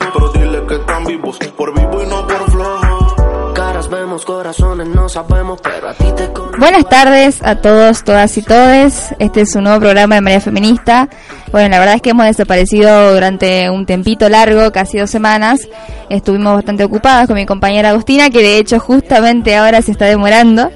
[0.00, 3.52] Pero dile que están vivos, por vivo y no por flojo.
[3.54, 8.42] Caras vemos, corazones no sabemos, pero a ti te Buenas tardes a todos, todas y
[8.42, 9.14] todes.
[9.18, 11.08] Este es un nuevo programa de María Feminista.
[11.52, 15.68] Bueno, la verdad es que hemos desaparecido durante un tempito largo, casi dos semanas.
[16.10, 20.70] Estuvimos bastante ocupadas con mi compañera Agustina, que de hecho justamente ahora se está demorando.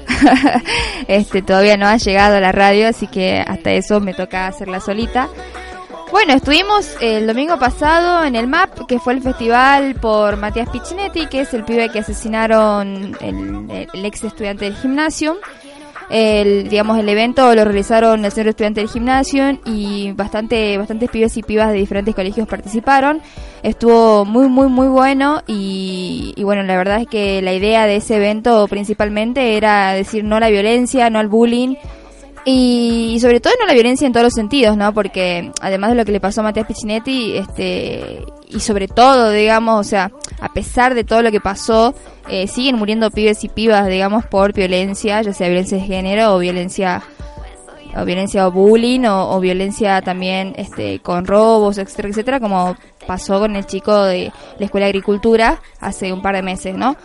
[1.07, 4.79] este todavía no ha llegado a la radio, así que hasta eso me toca hacerla
[4.79, 5.29] solita.
[6.15, 11.27] Bueno, estuvimos el domingo pasado en el MAP, que fue el festival por Matías Piccinetti,
[11.27, 15.37] que es el pibe que asesinaron el, ex estudiante del gimnasio.
[16.09, 21.35] El, digamos, el evento lo realizaron el centro estudiante del gimnasio y bastante, bastantes pibes
[21.35, 23.21] y pibas de diferentes colegios participaron.
[23.61, 27.97] Estuvo muy, muy, muy bueno y, y bueno, la verdad es que la idea de
[27.97, 31.75] ese evento principalmente era decir no a la violencia, no al bullying
[32.45, 34.93] y, sobre todo no la violencia en todos los sentidos, ¿no?
[34.93, 39.79] Porque además de lo que le pasó a Matías Piccinetti, este, y sobre todo, digamos,
[39.79, 41.95] o sea, a pesar de todo lo que pasó,
[42.29, 46.39] eh, siguen muriendo pibes y pibas, digamos, por violencia, ya sea violencia de género o
[46.39, 47.01] violencia
[47.97, 52.75] o violencia o bullying o, violencia también este con robos etcétera etcétera como
[53.07, 56.97] pasó con el chico de la escuela de agricultura hace un par de meses no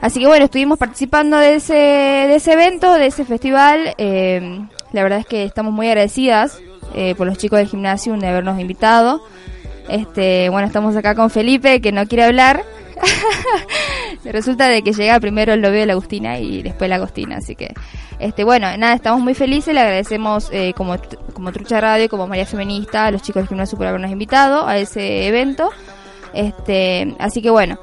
[0.00, 4.60] así que bueno estuvimos participando de ese de ese evento de ese festival eh,
[4.92, 6.60] la verdad es que estamos muy agradecidas
[6.94, 9.22] eh, por los chicos del gimnasio de habernos invitado.
[9.88, 12.64] Este, bueno, estamos acá con Felipe que no quiere hablar.
[14.24, 17.54] Resulta de que llega primero el novio de la Agustina y después la Agustina, así
[17.54, 17.74] que
[18.18, 20.96] este bueno, nada, estamos muy felices, le agradecemos eh, como,
[21.34, 24.78] como Trucha Radio, como María Feminista, a los chicos del gimnasio por habernos invitado a
[24.78, 25.70] ese evento.
[26.32, 27.78] Este, así que bueno,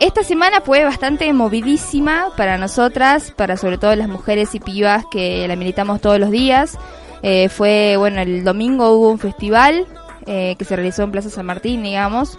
[0.00, 5.46] esta semana fue bastante movidísima para nosotras, para sobre todo las mujeres y pibas que
[5.46, 6.76] la militamos todos los días.
[7.22, 9.86] Eh, fue, bueno, el domingo hubo un festival
[10.26, 12.36] eh, que se realizó en Plaza San Martín, digamos,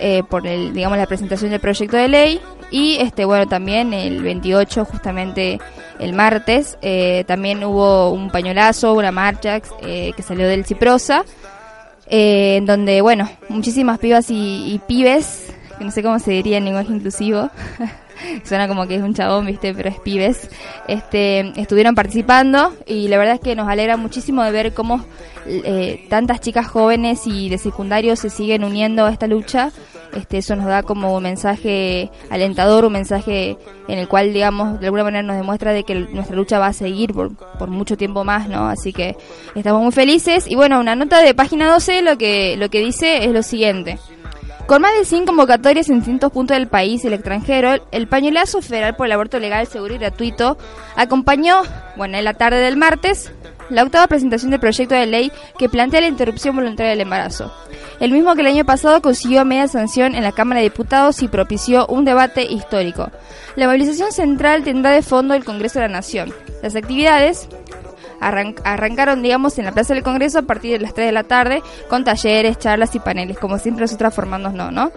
[0.00, 2.40] eh, por el, digamos, la presentación del proyecto de ley.
[2.70, 5.60] Y, este, bueno, también el 28, justamente
[5.98, 6.78] el martes,
[7.26, 11.24] también hubo un pañolazo, una marcha que salió del Ciprosa,
[12.06, 15.48] en donde, bueno, muchísimas pibas y, y pibes
[15.78, 17.50] que no sé cómo se diría en lenguaje inclusivo.
[18.44, 20.50] Suena como que es un chabón, viste, pero es pibes.
[20.86, 25.04] Este, estuvieron participando y la verdad es que nos alegra muchísimo de ver cómo
[25.46, 29.70] eh, tantas chicas jóvenes y de secundario se siguen uniendo a esta lucha.
[30.14, 33.56] Este, eso nos da como un mensaje alentador, un mensaje
[33.88, 36.72] en el cual, digamos, de alguna manera nos demuestra de que nuestra lucha va a
[36.72, 38.68] seguir por, por mucho tiempo más, ¿no?
[38.68, 39.16] Así que
[39.54, 40.46] estamos muy felices.
[40.48, 43.98] Y bueno, una nota de página 12 lo que, lo que dice es lo siguiente.
[44.68, 48.60] Con más de 100 convocatorias en distintos puntos del país y el extranjero, el pañolazo
[48.60, 50.58] federal por el aborto legal, seguro y gratuito
[50.94, 51.62] acompañó,
[51.96, 53.32] bueno, en la tarde del martes,
[53.70, 57.50] la octava presentación del proyecto de ley que plantea la interrupción voluntaria del embarazo.
[57.98, 61.28] El mismo que el año pasado consiguió media sanción en la Cámara de Diputados y
[61.28, 63.10] propició un debate histórico.
[63.56, 66.34] La movilización central tendrá de fondo el Congreso de la Nación.
[66.62, 67.48] Las actividades
[68.20, 71.62] arrancaron, digamos, en la Plaza del Congreso a partir de las 3 de la tarde
[71.88, 74.92] con talleres, charlas y paneles, como siempre nosotras formándonos, no, ¿no?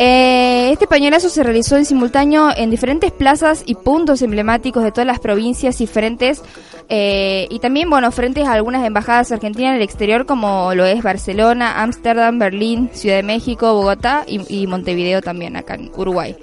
[0.00, 5.06] Eh, este pañuelazo se realizó en simultáneo en diferentes plazas y puntos emblemáticos de todas
[5.06, 6.40] las provincias diferentes
[6.88, 11.02] eh, y también, bueno, frente a algunas embajadas argentinas en el exterior como lo es
[11.02, 16.36] Barcelona, Ámsterdam, Berlín, Ciudad de México, Bogotá y Montevideo también acá en Uruguay.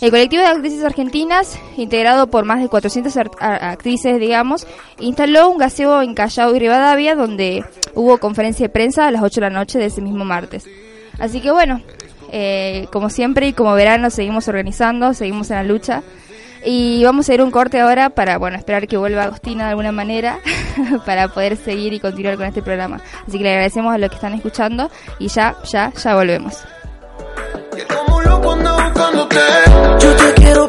[0.00, 4.66] El colectivo de actrices argentinas, integrado por más de 400 actrices, digamos,
[4.98, 9.40] instaló un gaseo en Callao y Rivadavia, donde hubo conferencia de prensa a las 8
[9.40, 10.64] de la noche de ese mismo martes.
[11.18, 11.82] Así que bueno,
[12.32, 16.02] eh, como siempre y como verano seguimos organizando, seguimos en la lucha.
[16.64, 19.92] Y vamos a ir un corte ahora para, bueno, esperar que vuelva Agustina de alguna
[19.92, 20.40] manera
[21.06, 23.00] para poder seguir y continuar con este programa.
[23.26, 26.58] Así que le agradecemos a los que están escuchando y ya, ya, ya volvemos.
[29.00, 30.68] Yo te quiero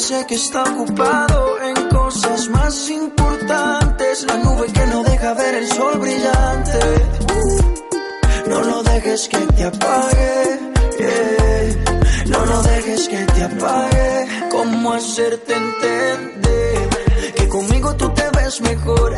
[0.00, 4.24] Dice que está ocupado en cosas más importantes.
[4.26, 6.78] La nube que no deja ver el sol brillante.
[8.48, 10.58] No lo dejes que te apague.
[10.98, 11.84] yeah.
[12.28, 14.26] No lo dejes que te apague.
[14.50, 16.88] ¿Cómo hacerte entender
[17.36, 19.14] que conmigo tú te ves mejor?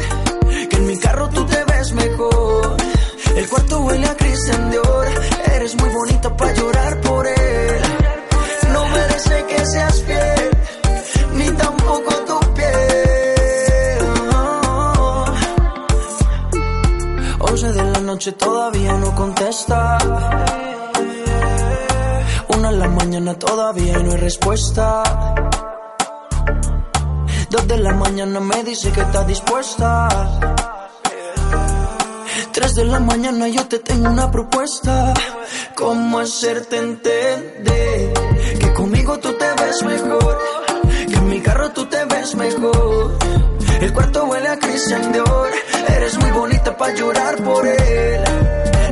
[0.69, 2.77] Que en mi carro tú te ves mejor.
[3.37, 5.09] El cuarto huele a Christian Dior.
[5.55, 7.83] Eres muy bonita para llorar por él.
[8.73, 10.42] No merece que seas fiel,
[11.63, 13.99] ni tampoco tu piel.
[17.41, 19.99] 11 de la noche todavía no contesta.
[22.49, 25.03] Una en la mañana todavía no hay respuesta.
[27.51, 30.09] Dos de la mañana me dice que está dispuesta.
[32.53, 35.15] Tres de la mañana yo te tengo una propuesta.
[35.75, 38.13] ¿Cómo hacerte entender
[38.61, 40.62] que conmigo tú te ves mejor?
[41.43, 43.19] Mi carro tú te ves mejor.
[43.81, 45.51] El cuarto huele a Christian Dior.
[45.89, 48.23] Eres muy bonita para llorar por él.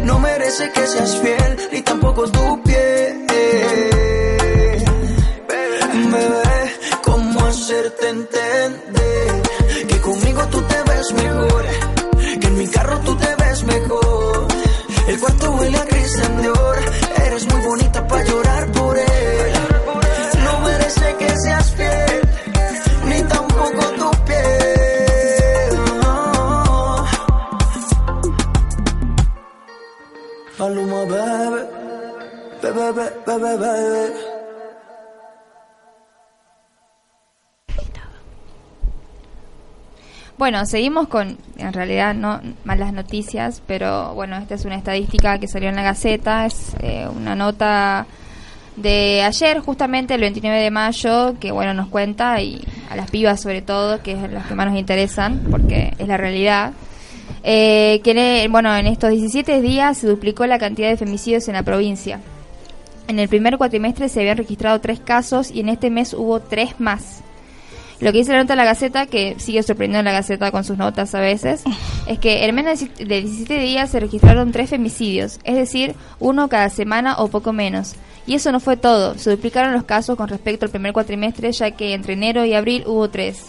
[0.02, 3.24] No merece que seas fiel, ni tampoco tu piel.
[6.12, 6.72] Bebé,
[7.04, 9.42] ¿cómo hacerte entender
[9.86, 11.64] que conmigo tú te ves mejor?
[12.40, 14.48] Que en mi carro tú te ves mejor.
[15.06, 16.78] El cuarto huele a Christian Dior.
[17.26, 19.69] Eres muy bonita para llorar por él.
[40.36, 45.48] Bueno, seguimos con, en realidad, no malas noticias, pero bueno, esta es una estadística que
[45.48, 48.06] salió en la Gaceta, es eh, una nota
[48.76, 53.40] de ayer, justamente el 29 de mayo, que bueno, nos cuenta, y a las pibas
[53.40, 56.72] sobre todo, que es las que más nos interesan, porque es la realidad,
[57.42, 61.54] eh, que el- bueno, en estos 17 días se duplicó la cantidad de femicidios en
[61.54, 62.20] la provincia.
[63.08, 66.78] En el primer cuatrimestre se habían registrado tres casos y en este mes hubo tres
[66.78, 67.20] más.
[67.98, 70.64] Lo que dice la nota de la Gaceta, que sigue sorprendiendo a la Gaceta con
[70.64, 71.62] sus notas a veces,
[72.06, 76.70] es que en menos de 17 días se registraron tres femicidios, es decir, uno cada
[76.70, 77.94] semana o poco menos.
[78.26, 81.72] Y eso no fue todo, se duplicaron los casos con respecto al primer cuatrimestre, ya
[81.72, 83.42] que entre enero y abril hubo tres.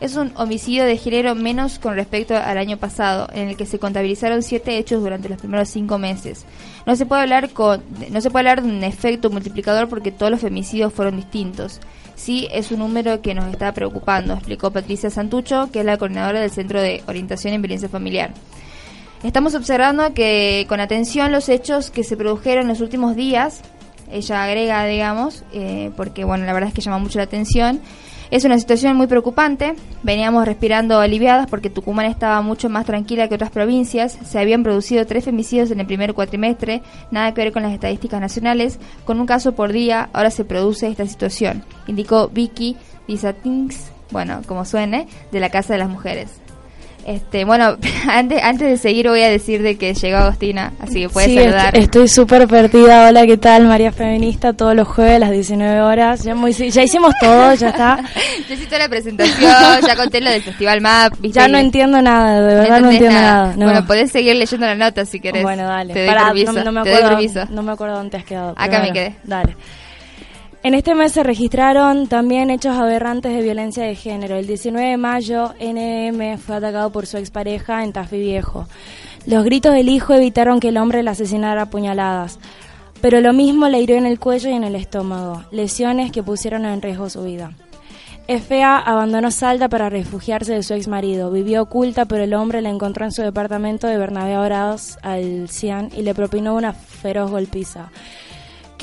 [0.00, 3.78] Es un homicidio de género menos con respecto al año pasado, en el que se
[3.78, 6.44] contabilizaron siete hechos durante los primeros cinco meses.
[6.84, 10.30] No se puede hablar con, no se puede hablar de un efecto multiplicador porque todos
[10.30, 11.80] los femicidios fueron distintos.
[12.16, 16.40] Sí, es un número que nos está preocupando, explicó Patricia Santucho, que es la coordinadora
[16.40, 18.32] del Centro de Orientación en Violencia Familiar.
[19.22, 23.62] Estamos observando que con atención los hechos que se produjeron en los últimos días,
[24.12, 27.80] ella agrega, digamos, eh, porque bueno, la verdad es que llama mucho la atención.
[28.34, 29.76] Es una situación muy preocupante.
[30.02, 34.18] Veníamos respirando aliviadas porque Tucumán estaba mucho más tranquila que otras provincias.
[34.24, 38.20] Se habían producido tres femicidios en el primer cuatrimestre, nada que ver con las estadísticas
[38.20, 38.80] nacionales.
[39.04, 42.76] Con un caso por día, ahora se produce esta situación, indicó Vicky
[43.06, 46.43] Disatings, bueno, como suene, de la Casa de las Mujeres.
[47.06, 47.76] Este, bueno,
[48.08, 51.36] antes, antes de seguir voy a decir de que llegó Agostina, así que puedes sí,
[51.38, 51.74] saludar.
[51.76, 53.08] est- estoy súper perdida.
[53.08, 53.66] Hola, ¿qué tal?
[53.66, 56.24] María Feminista, todos los jueves a las 19 horas.
[56.24, 57.98] Ya, muy- ya hicimos todo, ya está.
[58.48, 59.52] Ya hice toda la presentación,
[59.86, 61.12] ya conté lo del Festival MAP.
[61.20, 61.38] ¿viste?
[61.40, 63.54] Ya no entiendo nada, de verdad no entendés entiendo nada.
[63.56, 63.64] no.
[63.66, 65.42] Bueno, podés seguir leyendo la nota si querés.
[65.42, 65.92] Bueno, dale.
[65.94, 66.52] Te doy Pará, permiso.
[66.52, 67.44] no, no me acuerdo, permiso.
[67.50, 68.54] no me acuerdo dónde has quedado.
[68.56, 69.14] Acá me quedé.
[69.24, 69.56] Dale.
[70.64, 74.36] En este mes se registraron también hechos aberrantes de violencia de género.
[74.36, 78.66] El 19 de mayo, NM fue atacado por su expareja en Tafí Viejo.
[79.26, 82.38] Los gritos del hijo evitaron que el hombre la asesinara a puñaladas.
[83.02, 86.64] pero lo mismo le hirió en el cuello y en el estómago, lesiones que pusieron
[86.64, 87.52] en riesgo su vida.
[88.26, 88.78] F.A.
[88.78, 91.30] abandonó Salta para refugiarse de su ex marido.
[91.30, 95.90] Vivió oculta, pero el hombre la encontró en su departamento de Bernabé Abrados al Cian
[95.94, 97.90] y le propinó una feroz golpiza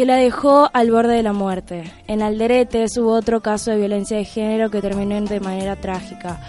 [0.02, 1.84] que la dejó al borde de la muerte.
[2.08, 6.42] En Alderete hubo otro caso de violencia de género que terminó de manera trágica.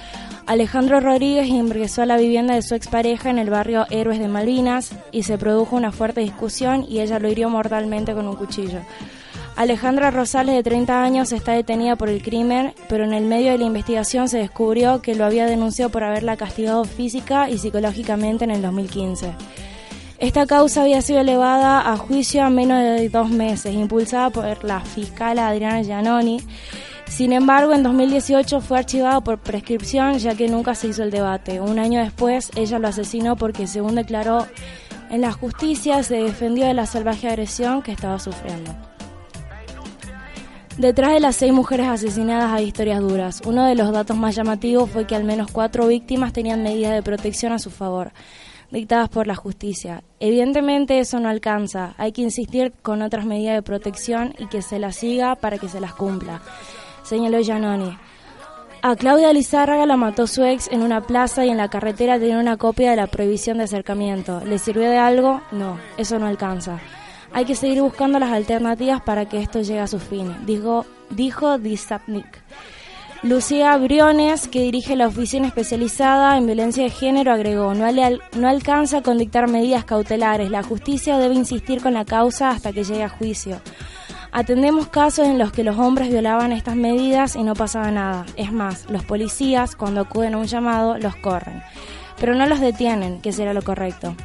[0.46, 4.92] Alejandro Rodríguez ingresó a la vivienda de su expareja en el barrio Héroes de Malvinas
[5.10, 8.78] y se produjo una fuerte discusión y ella lo hirió mortalmente con un cuchillo.
[9.54, 13.58] Alejandra Rosales, de 30 años, está detenida por el crimen, pero en el medio de
[13.58, 18.50] la investigación se descubrió que lo había denunciado por haberla castigado física y psicológicamente en
[18.50, 19.34] el 2015.
[20.22, 24.78] Esta causa había sido elevada a juicio a menos de dos meses, impulsada por la
[24.78, 26.40] fiscal Adriana Giannoni.
[27.08, 31.60] Sin embargo, en 2018 fue archivado por prescripción ya que nunca se hizo el debate.
[31.60, 34.46] Un año después, ella lo asesinó porque, según declaró
[35.10, 38.72] en la justicia, se defendió de la salvaje agresión que estaba sufriendo.
[40.78, 43.42] Detrás de las seis mujeres asesinadas hay historias duras.
[43.44, 47.02] Uno de los datos más llamativos fue que al menos cuatro víctimas tenían medidas de
[47.02, 48.12] protección a su favor,
[48.72, 50.02] dictadas por la justicia.
[50.18, 54.78] Evidentemente eso no alcanza, hay que insistir con otras medidas de protección y que se
[54.78, 56.42] las siga para que se las cumpla,
[57.04, 57.96] señaló Giannoni.
[58.84, 62.38] A Claudia Lizárraga la mató su ex en una plaza y en la carretera tenía
[62.38, 64.40] una copia de la prohibición de acercamiento.
[64.44, 65.40] ¿Le sirvió de algo?
[65.52, 66.80] No, eso no alcanza.
[67.32, 71.58] Hay que seguir buscando las alternativas para que esto llegue a su fin, dijo, dijo
[71.58, 72.26] Disapnik.
[73.22, 77.86] Lucía Briones, que dirige la oficina especializada en violencia de género, agregó, no,
[78.36, 82.82] no alcanza con dictar medidas cautelares, la justicia debe insistir con la causa hasta que
[82.82, 83.60] llegue a juicio.
[84.32, 88.26] Atendemos casos en los que los hombres violaban estas medidas y no pasaba nada.
[88.36, 91.62] Es más, los policías, cuando acuden a un llamado, los corren.
[92.18, 94.16] Pero no los detienen, que será lo correcto.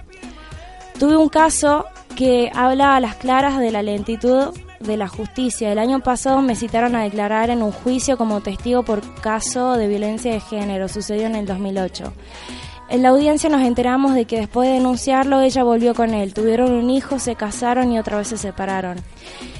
[0.97, 1.85] Tuve un caso
[2.15, 5.71] que habla a las claras de la lentitud de la justicia.
[5.71, 9.87] El año pasado me citaron a declarar en un juicio como testigo por caso de
[9.87, 10.87] violencia de género.
[10.87, 12.13] Sucedió en el 2008.
[12.89, 16.33] En la audiencia nos enteramos de que después de denunciarlo ella volvió con él.
[16.33, 18.97] Tuvieron un hijo, se casaron y otra vez se separaron.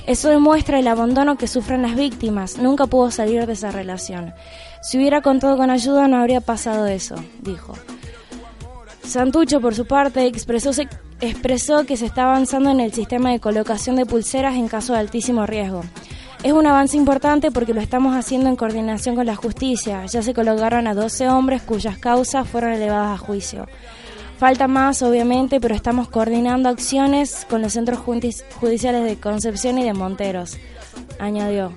[0.05, 2.57] Eso demuestra el abandono que sufren las víctimas.
[2.57, 4.33] Nunca pudo salir de esa relación.
[4.81, 7.73] Si hubiera contado con ayuda no habría pasado eso, dijo.
[9.03, 10.71] Santucho, por su parte, expresó,
[11.21, 14.99] expresó que se está avanzando en el sistema de colocación de pulseras en caso de
[14.99, 15.83] altísimo riesgo.
[16.43, 20.05] Es un avance importante porque lo estamos haciendo en coordinación con la justicia.
[20.05, 23.67] Ya se colocaron a 12 hombres cuyas causas fueron elevadas a juicio.
[24.37, 29.93] Falta más, obviamente, pero estamos coordinando acciones con los centros judiciales de Concepción y de
[29.93, 30.57] Monteros,
[31.17, 31.73] añadió.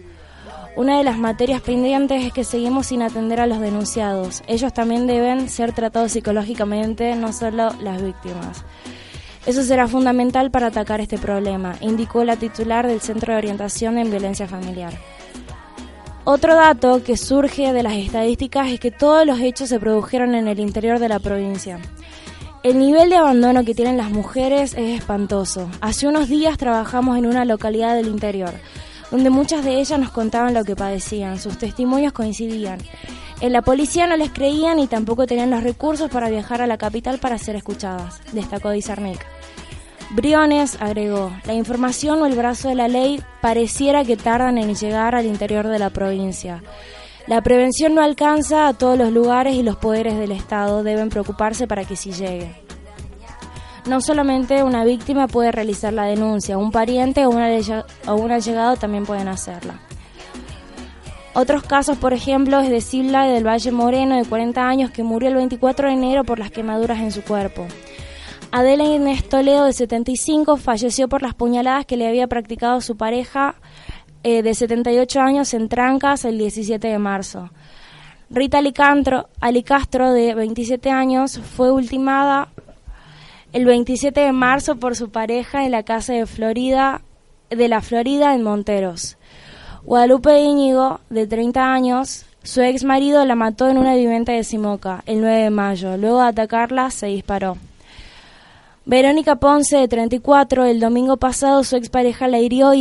[0.76, 4.42] Una de las materias pendientes es que seguimos sin atender a los denunciados.
[4.47, 8.64] Ellos también deben ser tratados psicológicamente, no solo las víctimas.
[9.47, 14.11] Eso será fundamental para atacar este problema, indicó la titular del Centro de Orientación en
[14.11, 14.92] Violencia Familiar.
[16.25, 20.49] Otro dato que surge de las estadísticas es que todos los hechos se produjeron en
[20.49, 21.80] el interior de la provincia.
[22.62, 25.70] El nivel de abandono que tienen las mujeres es espantoso.
[25.80, 28.52] Hace unos días trabajamos en una localidad del interior
[29.11, 31.38] donde muchas de ellas nos contaban lo que padecían.
[31.38, 32.78] Sus testimonios coincidían.
[33.40, 36.76] En la policía no les creían y tampoco tenían los recursos para viajar a la
[36.76, 39.25] capital para ser escuchadas, destacó Dizarnik.
[40.11, 45.14] Briones agregó, la información o el brazo de la ley pareciera que tardan en llegar
[45.14, 46.62] al interior de la provincia.
[47.26, 51.66] La prevención no alcanza a todos los lugares y los poderes del Estado deben preocuparse
[51.66, 52.54] para que sí llegue.
[53.87, 59.28] No solamente una víctima puede realizar la denuncia, un pariente o, un allegado también pueden
[59.28, 59.80] hacerla.
[61.32, 65.28] Otros casos, por ejemplo, es de Silva del Valle Moreno, de 40 años, que murió
[65.28, 67.66] el 24 de enero por las quemaduras en su cuerpo.
[68.50, 73.54] Adela Inés Toledo, de 75, falleció por las puñaladas que le había practicado su pareja
[74.25, 77.50] eh, de 78 años en Trancas el 17 de marzo.
[78.28, 82.49] Rita Alicastro, de 27 años, fue ultimada
[83.52, 87.02] el 27 de marzo por su pareja en la casa de Florida
[87.50, 89.16] de la Florida en Monteros.
[89.84, 95.02] Guadalupe Íñigo, de 30 años, su ex marido la mató en una vivienda de Simoca
[95.06, 95.96] el 9 de mayo.
[95.96, 97.56] Luego de atacarla, se disparó.
[98.84, 102.72] Verónica Ponce, de 34, el domingo pasado su expareja la hirió,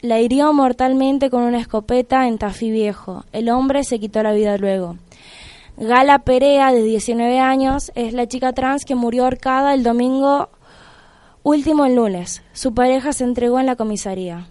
[0.00, 3.24] la hirió mortalmente con una escopeta en Tafí Viejo.
[3.32, 4.96] El hombre se quitó la vida luego.
[5.76, 10.48] Gala Perea, de 19 años, es la chica trans que murió ahorcada el domingo
[11.42, 12.42] último el lunes.
[12.54, 14.46] Su pareja se entregó en la comisaría.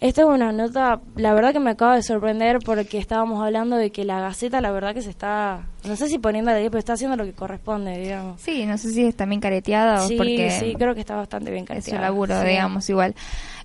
[0.00, 3.90] Esta es una nota, la verdad que me acaba de sorprender porque estábamos hablando de
[3.90, 6.92] que la Gaceta, la verdad que se está, no sé si poniendo la pero está
[6.92, 8.40] haciendo lo que corresponde, digamos.
[8.40, 11.64] Sí, no sé si está bien careteada o porque sí, creo que está bastante bien
[11.64, 11.98] es careteada.
[11.98, 12.46] su laburo, Sí.
[12.48, 13.16] digamos, igual.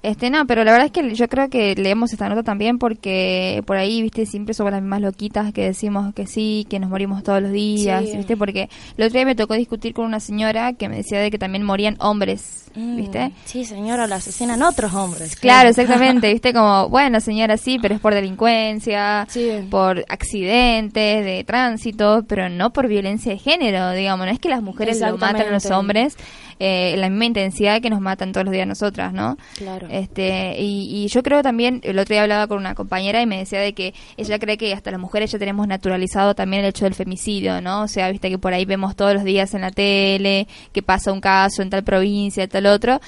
[0.02, 3.62] Este, no, pero la verdad es que yo creo que leemos esta nota también porque
[3.68, 7.22] por ahí, viste, siempre somos las mismas loquitas que decimos que sí, que nos morimos
[7.22, 8.18] todos los días, Sí.
[8.18, 11.30] viste, porque el otro día me tocó discutir con una señora que me decía de
[11.30, 13.32] que también morían hombres, Mm, viste.
[13.46, 15.36] Sí, señora, la asesinan otros hombres.
[15.36, 19.50] Claro, exactamente, viste, como, bueno, señora, sí, pero es por delincuencia, Sí.
[19.70, 24.62] por accidentes de tránsito, pero no por violencia de género, digamos, no es que las
[24.62, 26.16] mujeres lo matan a los hombres
[26.60, 29.38] eh, en la misma intensidad que nos matan todos los días nosotras, ¿no?
[29.58, 29.88] Claro.
[29.90, 33.40] Este, y, y yo creo también, el otro día hablaba con una compañera y me
[33.40, 36.86] decía de que ella cree que hasta las mujeres ya tenemos naturalizado también el hecho
[36.86, 37.82] del femicidio, ¿no?
[37.82, 41.12] O sea, viste que por ahí vemos todos los días en la tele que pasa
[41.12, 43.00] un caso en tal provincia, tal otro.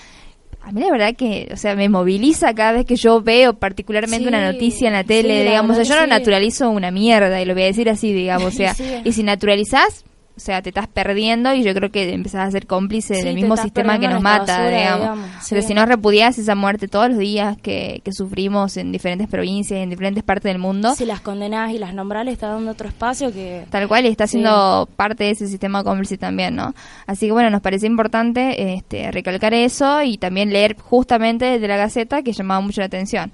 [0.62, 4.24] A mí la verdad que, o sea, me moviliza cada vez que yo veo particularmente
[4.24, 6.90] Sí, una noticia en la sí, tele, la digamos, o sea, yo no naturalizo una
[6.90, 10.62] mierda y lo voy a decir así, digamos, o sea, y si naturalizás, o sea,
[10.62, 13.66] te estás perdiendo y yo creo que empezás a ser cómplice Sí, del mismo estás
[13.66, 15.00] sistema que nos mata, basura, digamos.
[15.00, 19.30] digamos, Pero si no repudias esa muerte todos los días que, que sufrimos en diferentes
[19.30, 22.72] provincias, en diferentes partes del mundo, Si las condenás y las nombrás, le está dando
[22.72, 23.66] otro espacio que...
[23.70, 26.74] tal cual y está siendo parte de ese sistema cómplice también, ¿no?
[27.08, 31.78] Así que bueno, nos parece importante este, recalcar eso y también leer justamente de la
[31.78, 33.32] Gaceta que llamaba mucho la atención.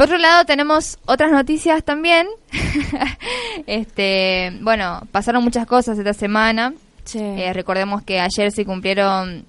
[0.00, 2.26] Por otro lado, tenemos otras noticias también.
[3.66, 6.72] este, bueno, pasaron muchas cosas esta semana.
[7.04, 7.18] Sí.
[7.18, 9.44] Eh, recordemos que ayer se cumplieron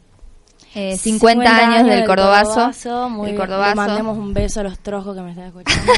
[0.76, 2.70] eh, 50, años, del Cordobazo.
[3.10, 3.48] Muy del bien.
[3.48, 3.70] Cordobazo.
[3.70, 5.94] Le mandemos un beso a los trojos que me están escuchando.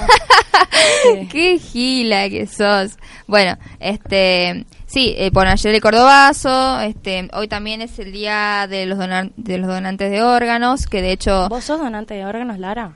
[1.01, 1.27] Sí.
[1.31, 2.99] Qué gila que sos.
[3.25, 8.85] Bueno, este, sí, eh, bueno, ayer el Cordobazo, este, hoy también es el día de
[8.85, 12.93] los de los donantes de órganos, que de hecho, ¿Vos sos donante de órganos, Lara?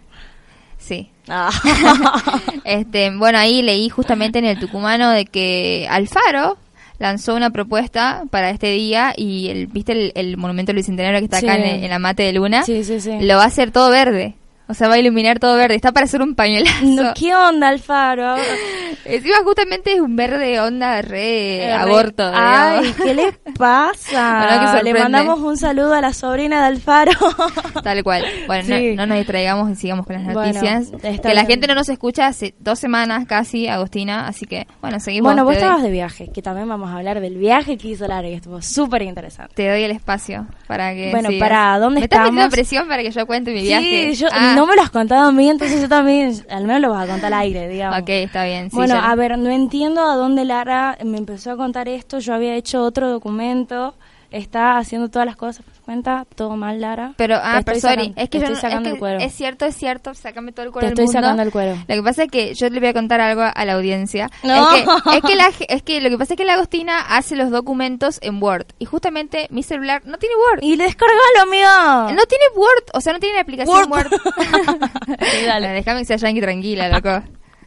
[1.29, 1.49] Ah.
[2.63, 6.57] Este, bueno, ahí leí justamente en el Tucumano de que Alfaro
[6.99, 11.25] lanzó una propuesta para este día y el, viste el, el monumento del bicentenario que
[11.25, 13.11] está acá en, en la mate de luna, Sí, sí, sí.
[13.21, 14.35] lo va a hacer todo verde.
[14.69, 15.75] O sea, va a iluminar todo verde.
[15.75, 16.83] Está para hacer un pañuelazo.
[16.85, 18.35] No, ¿Qué onda, Alfaro?
[19.05, 22.29] Encima justamente es un verde onda re Eh, aborto.
[22.35, 22.93] Ay.
[23.01, 24.47] ¿qué les pasa?
[24.57, 27.11] Bueno, que Le mandamos un saludo a la sobrina de Alfaro.
[27.83, 28.25] Tal cual.
[28.47, 28.89] Bueno, Sí.
[28.95, 30.91] no, no nos distraigamos y sigamos con las noticias.
[31.01, 34.27] que la gente no nos escucha hace dos semanas casi, Agustina.
[34.27, 35.29] Así que, bueno, seguimos.
[35.31, 38.27] bueno, vos estabas de viaje, que también vamos a hablar del viaje que hizo Lara
[38.27, 39.53] y estuvo súper interesante.
[39.55, 41.11] te doy el espacio para que.
[41.11, 41.47] Bueno, sigas.
[41.49, 42.49] para, ¿dónde Me estás estamos?
[42.49, 44.09] presión para que yo cuente mi viaje.
[44.13, 46.81] Sí, yo, Ah, no me lo has contado a mí, entonces yo también, al menos
[46.81, 47.99] lo vas a contar al aire, digamos.
[48.01, 48.69] Ok, está bien.
[48.69, 52.19] sí, bueno, ya- a ver, no entiendo a dónde Lara me empezó a contar esto.
[52.19, 53.95] Yo había hecho otro documento,
[54.31, 57.13] está haciendo todas las cosas por su cuenta, todo mal, Lara.
[57.17, 59.19] Pero, ah, pero sorry, sacando- es que te yo estoy no- sacando es, el cuero.
[59.19, 61.19] es cierto, es cierto, sácame todo el cuero Te del estoy mundo.
[61.21, 61.75] sacando el cuero.
[61.87, 64.29] Lo que pasa es que yo le voy a contar algo a la audiencia.
[64.43, 64.75] No.
[64.75, 66.99] Es, que, es, que la ge- es que lo que pasa es que la Agostina
[66.99, 68.65] hace los documentos en Word.
[68.79, 70.59] Y justamente mi celular no tiene Word.
[70.63, 72.13] Y descargalo, amigo.
[72.15, 73.89] No tiene Word, o sea, no tiene la aplicación Word.
[73.91, 74.07] Word.
[75.39, 75.69] Sí, dale.
[75.69, 77.23] Déjame que sea yankee tranquila, loco.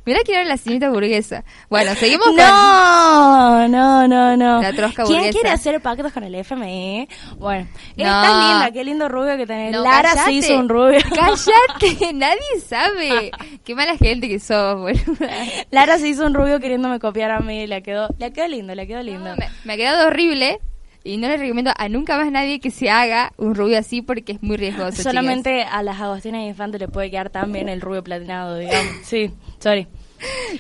[0.07, 1.45] Mira que era la señorita burguesa.
[1.69, 2.37] Bueno, seguimos con...
[2.37, 4.63] No, no, no, no.
[4.63, 5.33] La trosca ¿Quién burguesa.
[5.39, 7.09] quiere hacer pactos con el FMI?
[7.39, 8.05] Bueno, No.
[8.05, 9.73] estás linda, qué lindo rubio que tenés.
[9.73, 11.01] No, Lara se hizo un rubio.
[11.15, 13.31] Cállate, nadie sabe.
[13.65, 15.31] Qué mala gente que sos, boluda.
[15.71, 17.67] Lara se hizo un rubio queriéndome copiar a mí.
[17.67, 19.31] Le quedó, le quedó lindo, le quedó lindo.
[19.31, 20.61] No, me, me ha quedado horrible
[21.05, 24.33] y no le recomiendo a nunca más nadie que se haga un rubio así porque
[24.33, 25.03] es muy riesgoso.
[25.03, 28.93] Solamente a las Agostinas Infante le puede quedar tan bien el rubio platinado, digamos.
[29.05, 29.87] Sí, sorry.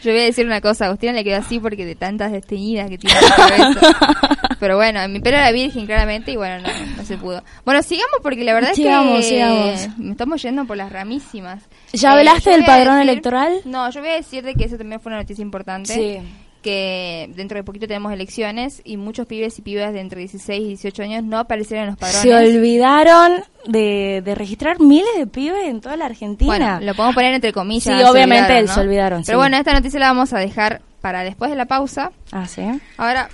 [0.02, 2.88] Yo voy a decir una cosa, a Agustina le quedó así porque de tantas desteñidas
[2.88, 3.14] que tiene.
[4.58, 7.42] Pero bueno, mi pelo era virgen claramente y bueno, no, no se pudo.
[7.64, 9.98] Bueno, sigamos porque la verdad Sigamos, es que sigamos.
[9.98, 11.62] me estamos yendo por las ramísimas.
[11.92, 13.60] ¿Ya Eh, hablaste del padrón decir- electoral?
[13.66, 15.92] No, yo voy a decir de que eso también fue una noticia importante.
[15.94, 16.18] Sí.
[16.62, 20.68] Que dentro de poquito tenemos elecciones y muchos pibes y pibas de entre 16 y
[20.68, 22.22] 18 años no aparecieron en los padrones.
[22.22, 26.46] Se olvidaron de, de registrar miles de pibes en toda la Argentina.
[26.48, 27.84] Bueno, lo podemos poner entre comillas.
[27.96, 29.40] Sí, se obviamente se olvidaron, Pero sí.
[29.40, 32.12] bueno, esta noticia la vamos a dejar para después de la pausa.
[32.30, 32.62] Ah, ¿sí?
[32.98, 33.30] Ahora,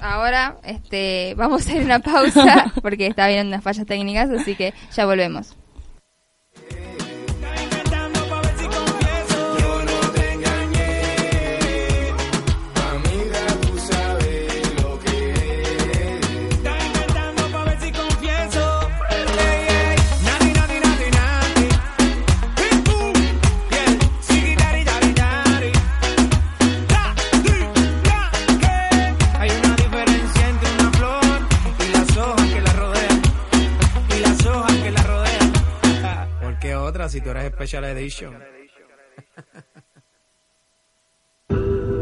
[0.00, 4.54] ahora, este, vamos a ir a una pausa porque está habiendo unas fallas técnicas, así
[4.54, 5.56] que ya volvemos.
[37.60, 38.32] Special Edition.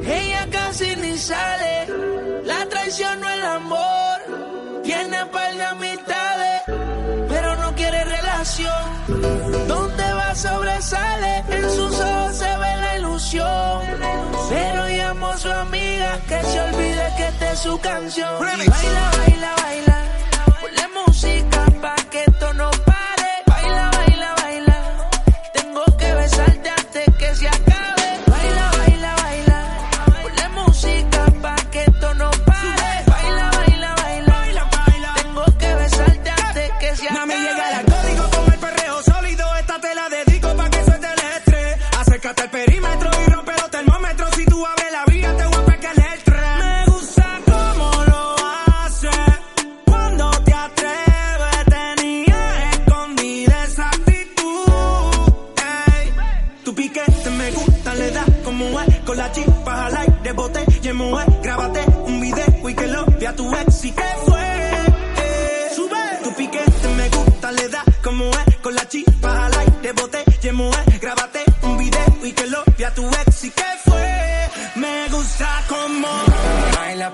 [0.07, 1.89] Ella casi ni sale,
[2.45, 4.21] la traición no el amor.
[4.85, 6.63] Tiene par de amistades,
[7.29, 8.85] pero no quiere relación.
[9.67, 13.83] Donde va sobresale, en sus ojos se ve la ilusión.
[14.49, 18.39] Pero llamo a su amiga que se olvide que esta es su canción.
[18.39, 20.05] baila, baila, baila,
[20.61, 22.71] ponle música pa' que esto no
[26.69, 28.09] antes que se acabe.
[28.27, 29.59] Baila, baila, baila.
[30.23, 32.91] Ponle música pa' que esto no pare.
[33.07, 35.15] Baila, baila, baila.
[35.23, 37.21] Tengo que besarte antes que se acabe.
[37.21, 37.88] No me llega la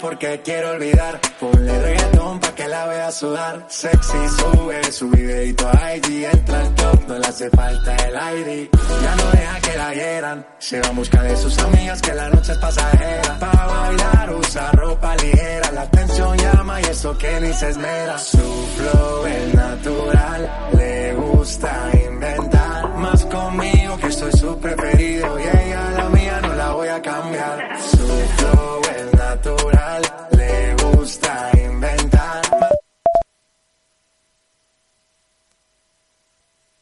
[0.04, 1.18] porque quiero olvidar.
[1.40, 3.66] Ponle reggaetón pa' que la vea sudar.
[3.68, 6.26] Sexy sube su videito a IG.
[6.30, 8.68] Entra al top, no le hace falta el ID.
[9.02, 10.46] Ya no deja que la hieran.
[10.58, 13.38] Se va a buscar de sus amigas que la noche es pasajera.
[13.38, 15.72] Pa' bailar usa ropa ligera.
[15.72, 16.38] La atención
[16.80, 18.18] y eso que ni se esmera.
[18.18, 20.70] Su flow es natural.
[20.76, 22.88] Le gusta inventar.
[22.96, 25.38] Más conmigo que soy su preferido.
[25.38, 27.78] Y ella la mía no la voy a cambiar.
[27.80, 28.06] Su
[28.36, 32.42] flow es natural le gusta inventar.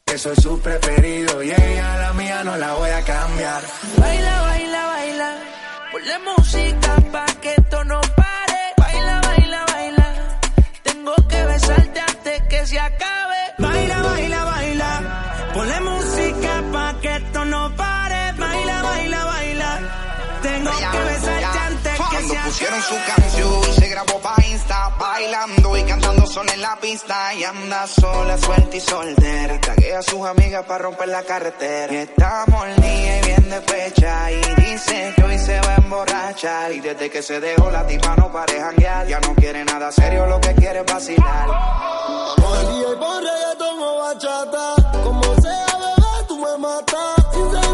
[0.04, 3.62] Que soy su preferido y ella la mía no la voy a cambiar.
[3.96, 5.38] Baila, baila, baila,
[5.90, 7.81] ponle música pa' que esto
[12.66, 13.40] se acabe.
[13.58, 14.90] Baila, baila, baila,
[15.54, 15.80] ponle
[22.22, 27.34] antes pusieron su canción, se grabó pa' Insta, bailando y cantando son en la pista.
[27.34, 29.60] Y anda sola, suelta y soltera.
[29.60, 31.92] Taguea a sus amigas para romper la carretera.
[31.92, 34.30] Y está molida y bien despecha.
[34.30, 36.72] Y dice que hoy se va a emborrachar.
[36.72, 39.06] Y desde que se dejó la tipa no pare janguear.
[39.06, 41.48] Ya no quiere nada serio, lo que quiere es vacilar.
[41.48, 44.74] y por reggaetón o bachata.
[45.02, 47.71] Como sea, bebé, tú me matas.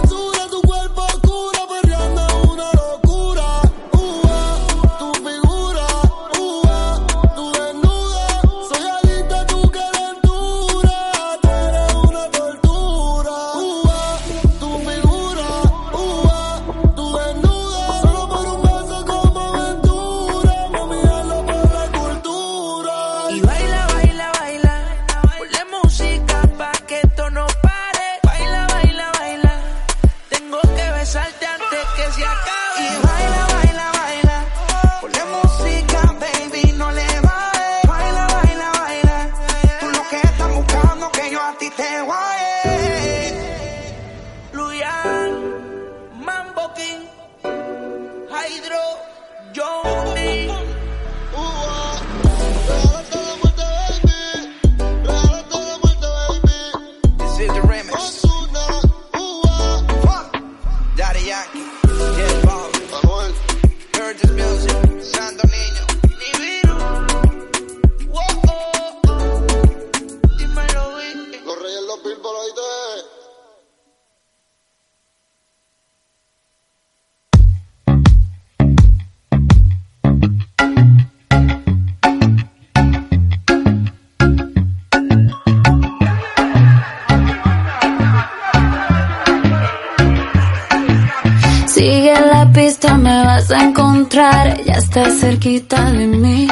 [94.18, 96.48] Ya está cerquita de mí.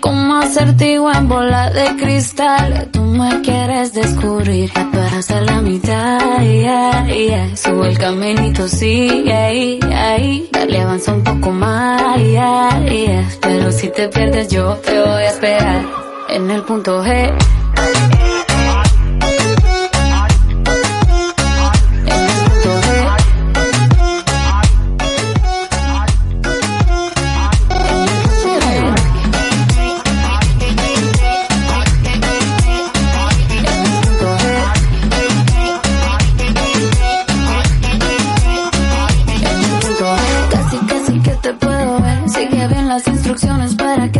[0.00, 4.72] Como acertigo en bola de cristal, tú me quieres descubrir.
[4.74, 7.56] Ya tú la mitad, yeah.
[7.56, 10.48] Sube el caminito, sigue ahí.
[10.50, 12.18] Dale, avanza un poco más.
[13.40, 15.84] Pero si te pierdes, yo te voy a esperar
[16.30, 18.15] en el punto G.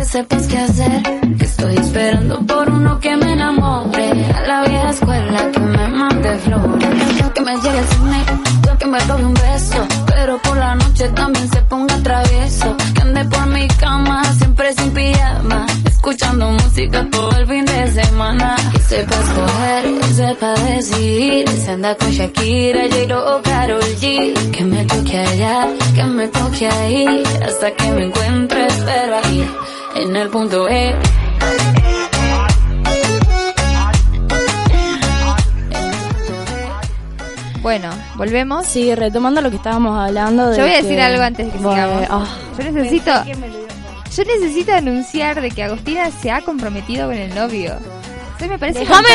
[0.07, 1.01] sepas qué hacer.
[1.37, 4.25] Que estoy esperando por uno que me enamore.
[4.35, 6.87] A la vieja escuela que me mande flores.
[7.33, 8.25] Que me llegue cine,
[8.79, 9.87] que me robe un beso.
[10.07, 12.75] Pero por la noche también se ponga travieso.
[12.95, 15.65] Que ande por mi cama, siempre sin pijama.
[15.85, 18.55] Escuchando música todo el fin de semana.
[18.73, 21.49] Que sepa escoger, que sepa decidir.
[21.49, 24.51] Se anda con Shakira, J-Lo o Karol G.
[24.51, 27.23] Que me toque allá, que me toque ahí.
[27.45, 28.46] Hasta que me encuentre.
[30.17, 30.95] En el punto E.
[37.61, 38.65] Bueno, volvemos.
[38.65, 41.51] Sí, retomando lo que estábamos hablando de Yo voy a que- decir algo antes de
[41.51, 42.27] que Bueno, sigamos.
[42.29, 43.11] ah, Yo necesito,
[44.15, 47.75] yo necesito anunciar de que Agostina se ha comprometido con el novio.
[48.35, 49.07] O sea, me parece Déjame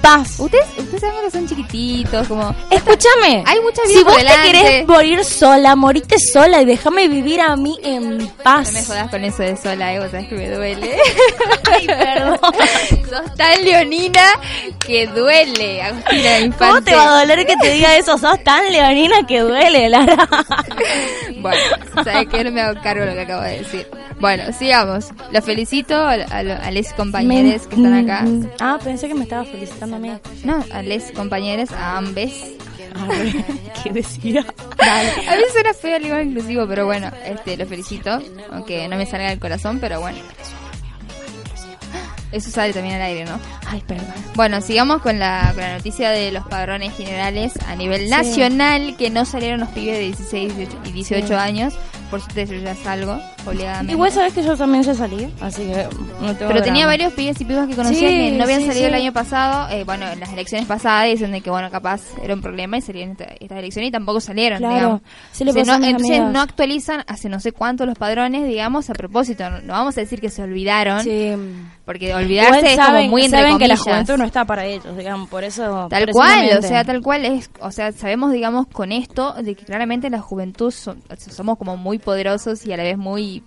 [0.00, 0.38] paz.
[0.38, 3.44] Ustedes, ustedes saben que son chiquititos, como Escúchame.
[3.46, 7.56] Hay mucha vida Si vos te querés morir sola, morite sola y déjame vivir a
[7.56, 8.72] mí en paz.
[8.72, 10.96] No me jodas con eso de sola, eh, vos sabés que me duele.
[11.72, 12.38] Ay, perdón.
[13.10, 14.24] Sos tan leonina
[14.86, 16.64] que duele, Agustina Infante.
[16.66, 18.18] ¿Cómo te va a doler que te diga eso?
[18.18, 20.28] Sos tan leonina que duele, Lara.
[21.40, 21.60] Bueno,
[22.02, 23.86] sabes que no me hago cargo de lo que acabo de decir.
[24.18, 25.10] Bueno, sigamos.
[25.30, 28.24] Los felicito a, a, a les compañeros que están acá.
[28.58, 29.97] Ah, pensé que me estaba felicitando
[30.44, 32.32] No, a les compañeros, a ambes.
[33.82, 34.44] ¿Qué decía?
[34.78, 38.20] A veces suena feo el lenguaje inclusivo, pero bueno, este, los felicito.
[38.50, 40.18] Aunque no me salga del corazón, pero bueno.
[42.30, 43.40] Eso sale también al aire, ¿no?
[43.66, 44.06] Ay, perdón.
[44.34, 48.10] Bueno, sigamos con la, con la noticia de los padrones generales a nivel Sí.
[48.10, 50.52] nacional, que no salieron los pibes de 16
[50.84, 51.32] y 18 Sí.
[51.34, 51.74] años.
[52.10, 53.92] Por suerte yo ya salgo, obligadamente.
[53.92, 55.86] Igual sabes que yo también ya salí, así que
[56.20, 56.86] no tengo Pero tenía drama.
[56.86, 58.88] varios pibes y pibas que conocía Sí, que no habían sí, salido sí.
[58.88, 59.68] el año pasado.
[59.70, 62.80] Eh, bueno, en las elecciones pasadas dicen de que, bueno, capaz era un problema y
[62.82, 65.00] salían esta- estas elecciones y tampoco salieron, Claro, digamos.
[65.32, 68.46] sí le Entonces, pasó a no, entonces no actualizan hace no sé cuánto los padrones,
[68.46, 69.48] digamos, a propósito.
[69.50, 71.32] No, no vamos a decir que se olvidaron, Sí.
[71.84, 73.80] porque olvidarse Igual es saben, como muy entre saben que la comillas.
[73.94, 75.86] juventud no está para ellos, digamos, por eso...
[75.90, 79.64] Tal cual, o sea, tal cual es, o sea, sabemos, digamos, con esto de que
[79.64, 83.37] claramente la juventud son- somos como muy poderosos y a la vez muy,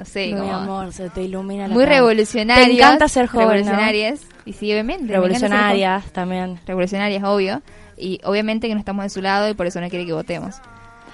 [0.00, 1.96] no sé, Mi como amor, se te ilumina la muy cara.
[1.96, 2.68] revolucionarios.
[2.68, 3.52] Te encanta ser joven, ¿no?
[3.52, 5.12] Revolucionarias, y sí, obviamente.
[5.12, 6.58] Revolucionarias también.
[6.66, 7.60] Revolucionarias, obvio.
[7.98, 10.56] Y obviamente que no estamos de su lado y por eso no quiere que votemos.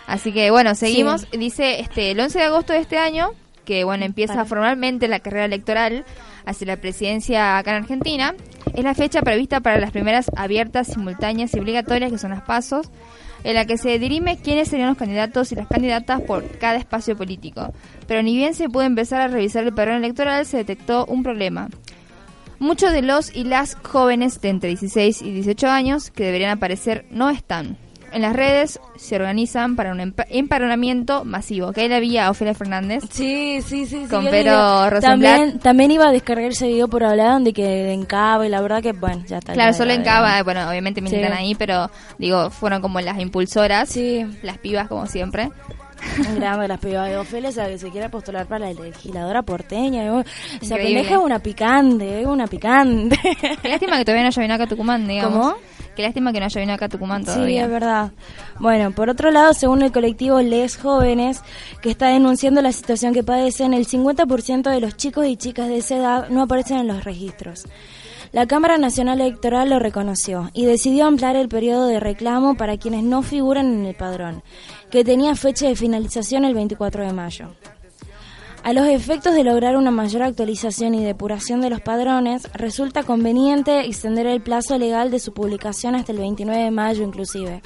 [0.06, 1.28] Así que bueno, seguimos.
[1.32, 3.30] Dice este el 11 de agosto de este año,
[3.64, 6.04] que bueno, empieza formalmente la carrera electoral
[6.44, 8.34] hacia la presidencia acá en Argentina.
[8.72, 12.88] Es la fecha prevista para las primeras abiertas, simultáneas y obligatorias, que son las pasos,
[13.46, 17.16] en la que se dirime quiénes serían los candidatos y las candidatas por cada espacio
[17.16, 17.72] político.
[18.08, 21.68] Pero ni bien se pudo empezar a revisar el padrón electoral, se detectó un problema.
[22.58, 27.06] Muchos de los y las jóvenes de entre 16 y 18 años que deberían aparecer
[27.10, 27.76] no están.
[28.12, 31.72] En las redes se organizan para un empadronamiento masivo.
[31.72, 33.02] Que ahí la vi a Ofelia Fernández.
[33.10, 34.04] Sí, sí, sí.
[34.04, 35.00] sí, Con yo Pero.
[35.00, 38.60] También, también iba a descargar ese video por hablar de que en Cava y la
[38.62, 39.52] verdad que, bueno, ya está.
[39.52, 40.02] Claro, solo en.
[40.02, 41.38] Cava, bueno, obviamente militan Sí.
[41.38, 45.50] ahí, pero digo, fueron como las impulsoras, Sí, las pibas como siempre.
[46.38, 50.04] grande las pibas de Ofelia, o sea, que se quiera postular para la legisladora porteña.
[50.04, 50.24] Esa
[50.62, 50.84] Increíble.
[51.02, 53.18] pendeja es una picante, una picante.
[53.64, 55.52] Lástima que todavía no haya venido acá a Tucumán, digamos.
[55.54, 55.56] ¿Cómo?
[55.96, 57.64] Qué lástima que no haya venido acá a Tucumán Sí, todavía.
[57.64, 58.12] es verdad.
[58.60, 61.42] Bueno, por otro lado, según el colectivo Les Jóvenes,
[61.80, 65.78] que está denunciando la situación que padecen, el 50% de los chicos y chicas de
[65.78, 67.64] esa edad no aparecen en los registros.
[68.32, 73.02] La Cámara Nacional Electoral lo reconoció y decidió ampliar el periodo de reclamo para quienes
[73.02, 74.42] no figuran en el padrón,
[74.90, 77.48] que tenía fecha de finalización el 24 de mayo.
[78.66, 83.86] A los efectos de lograr una mayor actualización y depuración de los padrones, resulta conveniente
[83.86, 87.62] extender el plazo legal de su publicación hasta el 29 de mayo inclusive,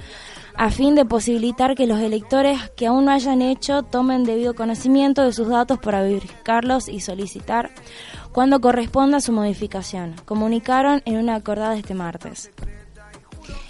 [0.54, 5.24] a fin de posibilitar que los electores que aún no hayan hecho tomen debido conocimiento
[5.24, 7.70] de sus datos para verificarlos y solicitar
[8.32, 12.50] cuando corresponda su modificación, comunicaron en una acordada este martes.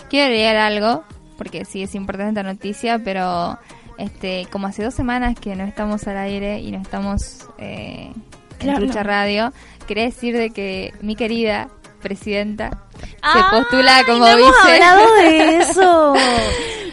[0.09, 1.05] Quiero agregar algo,
[1.39, 3.57] porque sí es importante esta noticia, pero
[4.01, 8.13] este como hace dos semanas que no estamos al aire y no estamos eh,
[8.61, 8.75] en.
[8.75, 9.53] Trucha Radio,
[9.87, 11.69] quería decir de que mi querida
[12.03, 12.83] presidenta
[13.23, 14.73] ¡Ay, se postula como no hemos vice.
[14.75, 16.15] hablado de eso!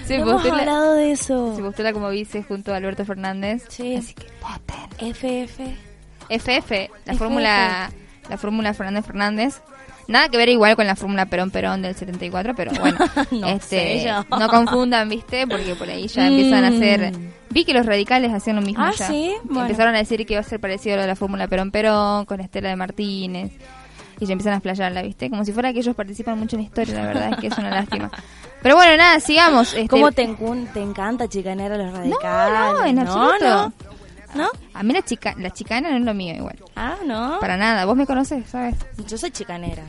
[0.06, 1.56] se, No hemos postula, hablado de eso.
[1.56, 3.64] se postula como vice junto a Alberto Fernández.
[3.70, 3.96] Sí.
[3.96, 5.14] Así que voten.
[5.16, 5.60] FF.
[6.30, 7.90] FF, la fórmula
[8.30, 9.62] la fórmula Fernández Fernández.
[10.08, 12.98] Nada que ver igual con la fórmula Perón Perón del 74, pero bueno,
[13.32, 15.46] No este, no confundan, ¿viste?
[15.48, 17.38] Porque por ahí ya empiezan a hacer Mm.
[17.50, 19.08] Vi que los radicales hacían lo mismo Ah, ya.
[19.08, 19.32] ¿sí?
[19.44, 19.62] Bueno.
[19.62, 22.26] Empezaron a decir que iba a ser parecido a lo de la fórmula Perón Perón
[22.26, 23.52] con Estela de Martínez.
[24.20, 25.30] Y ya empiezan a explayarla, ¿viste?
[25.30, 27.58] Como si fuera que ellos participan mucho en la historia, la verdad es que es
[27.58, 28.10] una lástima.
[28.64, 29.74] Pero bueno, nada, sigamos.
[29.76, 32.74] Este, ¿Cómo te encanta chicanear a los radicales?
[32.74, 33.38] no, en absoluto.
[33.46, 33.66] no.
[33.68, 33.74] ¿No?
[34.74, 36.58] A mí la chica, la chicana no es lo mío igual.
[36.76, 37.38] Ah, no.
[37.40, 37.86] Para nada.
[37.86, 38.76] Vos me conoces, ¿sabes?
[39.08, 39.84] Yo soy chicanera.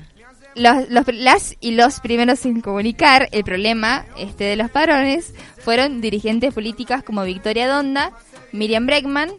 [0.54, 6.00] Los, los- las y los primeros en comunicar el problema este de los padrones fueron
[6.00, 8.12] dirigentes políticas como Victoria Donda,
[8.52, 9.30] Miriam Bregman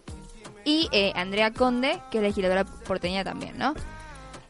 [0.63, 3.73] y eh, Andrea Conde, que es legisladora porteña también, ¿no?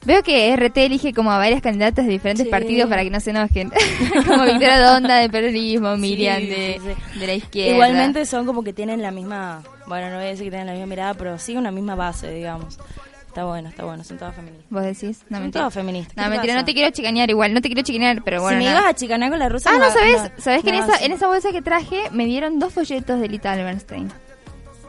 [0.06, 2.50] Veo que RT elige como a varias candidatas de diferentes Sí.
[2.52, 3.70] partidos para que no se enojen.
[4.28, 6.82] como Victoria Donda de peronismo, Miriam Sí, de,
[7.14, 7.74] sí, de la izquierda.
[7.74, 10.74] Igualmente son como que tienen la misma, bueno, no voy a decir que tienen la
[10.74, 12.80] misma mirada, pero sí una misma base, digamos.
[13.28, 14.66] Está bueno, está bueno, son todas feministas.
[14.72, 15.20] ¿Vos decís?
[15.30, 15.62] No, Son mentira.
[15.62, 16.16] todas feministas.
[16.18, 16.62] No, ¿Qué mentira, pasa?
[16.62, 18.58] no te quiero chicanear igual, no te quiero chicanear, pero bueno.
[18.60, 19.70] si me ibas a chicanar con la rusa...
[19.72, 20.18] Ah, no, ¿sabes?
[20.24, 23.28] no, ¿Sabes que en esa, en esa bolsa que traje me dieron dos folletos de
[23.28, 24.12] Lita Albernstein?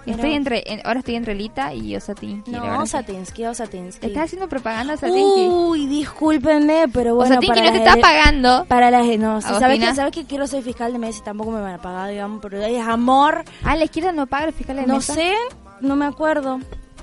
[0.07, 2.51] Estoy entre, en- ahora estoy entre Lita y Osatinsky.
[2.51, 2.83] la No.
[2.83, 4.07] Osatinsky, Osatinsky.
[4.07, 5.47] Estás haciendo propaganda Osatinsky.
[5.49, 8.65] Uy, discúlpenme, pero bueno, Osatinsky para no te está pagando.
[8.67, 9.07] Para las...
[9.19, 11.21] No, sí, ¿sabes que, ¿sabes que quiero ser fiscal de Messi?
[11.23, 13.45] Tampoco me van a pagar, digamos, pero es amor.
[13.63, 15.15] Ah, la izquierda no paga los fiscales de No mesa.
[15.15, 15.35] sé,
[15.81, 16.61] no me acuerdo.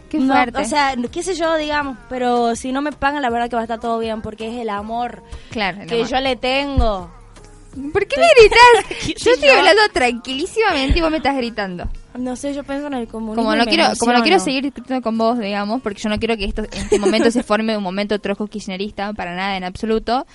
[0.09, 0.59] Qué No, fuerte.
[0.61, 3.61] o sea, qué sé yo, digamos, pero si no me pagan, la verdad que va
[3.61, 5.81] a estar todo bien, porque es el amor claro.
[5.81, 6.07] el que amor.
[6.07, 7.11] yo le tengo.
[7.93, 8.97] ¿Por qué me gritas?
[9.05, 9.57] ¿Qué yo estoy yo?
[9.57, 11.87] hablando tranquilísimamente y vos me estás gritando.
[12.17, 13.43] No sé, yo pienso en el comunismo.
[13.43, 16.35] Como no quiero, como no quiero seguir discutiendo con vos, digamos, porque yo no quiero
[16.37, 20.25] que esto, en este momento se forme un momento trojo kirchnerista, para nada en absoluto.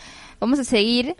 [0.41, 1.15] Vamos a seguir,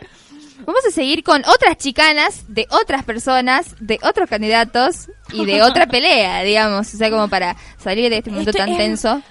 [0.65, 5.87] vamos a seguir con otras chicanas de otras personas, de otros candidatos y de otra
[5.87, 9.21] pelea, digamos, o sea, como para salir de este momento Esto tan es- tenso.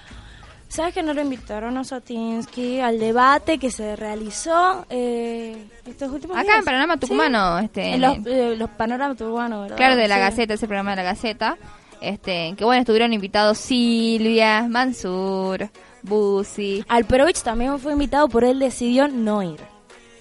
[0.73, 6.35] ¿Sabes que no lo invitaron a Sotinsky al debate que se realizó eh, estos últimos
[6.35, 6.57] Acá días?
[6.59, 6.99] en Panorama Sí.
[7.01, 9.77] Tucumano, este, En los, eh, los panoramas turbanos, ¿verdad?
[9.77, 10.21] Claro, de la Sí.
[10.21, 11.57] Gaceta, ese programa de la Gaceta.
[12.01, 15.69] Este, que bueno, estuvieron invitados Silvia, Mansur,
[16.01, 16.83] Busi.
[16.89, 19.59] Alperovich también fue invitado, pero él decidió no ir.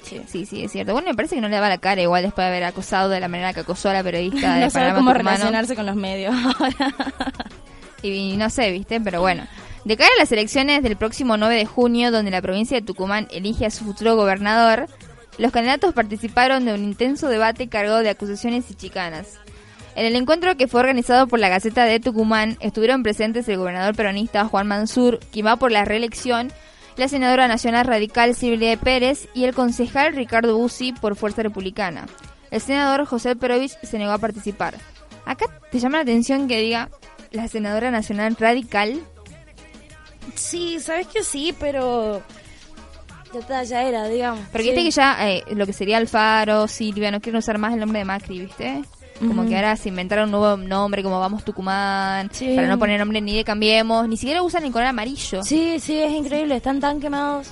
[0.03, 0.93] Sí, sí, es cierto.
[0.93, 3.21] Bueno, me parece que no le daba la cara igual después de haber acosado de
[3.21, 5.37] la manera que acosó a la periodista de no sabe Panorama cómo Tucumano.
[5.37, 6.95] relacionarse con los medios ahora.
[8.03, 9.01] Y no sé, ¿viste?
[9.01, 9.45] Pero bueno.
[9.85, 13.27] De cara a las elecciones del próximo 9 de junio, donde la provincia de Tucumán
[13.33, 14.87] elige a su futuro gobernador,
[15.39, 19.41] los candidatos participaron de un intenso debate cargado de acusaciones y chicanas.
[19.95, 23.95] En el encuentro que fue organizado por la Gaceta de Tucumán, estuvieron presentes el gobernador
[23.95, 26.53] peronista Juan Mansur, quien va por la reelección,
[26.97, 32.07] la senadora nacional radical Silvia Pérez y el concejal Ricardo Bussi por Fuerza Republicana.
[32.51, 34.77] El senador José Perovich se negó a participar.
[35.25, 36.91] Acá te llama la atención que diga
[37.31, 39.01] la senadora nacional radical.
[40.35, 42.23] Sí, sabes que sí, pero
[43.33, 44.41] ya, está, ya era, digamos.
[44.53, 44.59] Sí.
[44.59, 47.99] viste que ya eh, lo que sería Alfaro, Silvia, no quieren usar más el nombre
[48.01, 48.83] de Macri, ¿viste?
[49.21, 52.57] Como que ahora se inventaron un nuevo nombre como Vamos Tucumán, Sí.
[52.57, 55.45] para no poner nombre ni de Cambiemos, ni siquiera usan el color amarillo.
[55.45, 57.49] Sí, sí, es increíble, están tan quemados.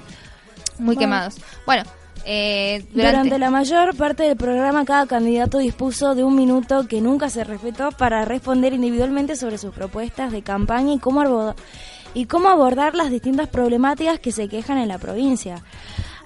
[0.78, 1.00] Muy Bueno.
[1.00, 1.36] quemados.
[1.66, 1.84] Bueno,
[2.24, 3.12] eh, Durante...
[3.12, 3.38] durante...
[3.38, 7.92] la mayor parte del programa, cada candidato dispuso de un minuto que nunca se respetó
[7.92, 11.54] para responder individualmente sobre sus propuestas de campaña y cómo,
[12.14, 15.62] y cómo abordar las distintas problemáticas que se quejan en la provincia.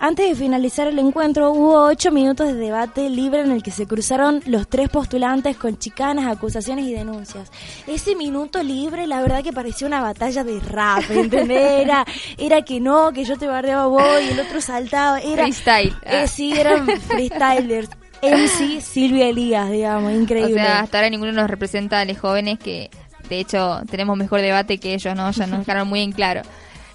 [0.01, 3.87] Antes de finalizar el encuentro, hubo ocho minutos de debate libre en el que se
[3.87, 7.51] cruzaron los tres postulantes con chicanas, acusaciones y denuncias.
[7.87, 11.55] Ese minuto libre, la verdad que parecía una batalla de rap, ¿entendés?
[11.85, 12.05] Era,
[12.37, 15.21] era que no, que yo te bardeaba a vos y el otro saltaba.
[15.21, 15.97] Era, Freestyle.
[16.05, 16.23] Ah.
[16.23, 17.89] eh, sí, eran freestylers.
[18.23, 20.55] MC Silvia Elías, digamos, increíble.
[20.55, 22.91] O sea, hasta ahora ninguno nos representa a los jóvenes que,
[23.29, 25.31] de hecho, tenemos mejor debate que ellos, ¿no?
[25.31, 26.43] Ya nos dejaron muy en claro.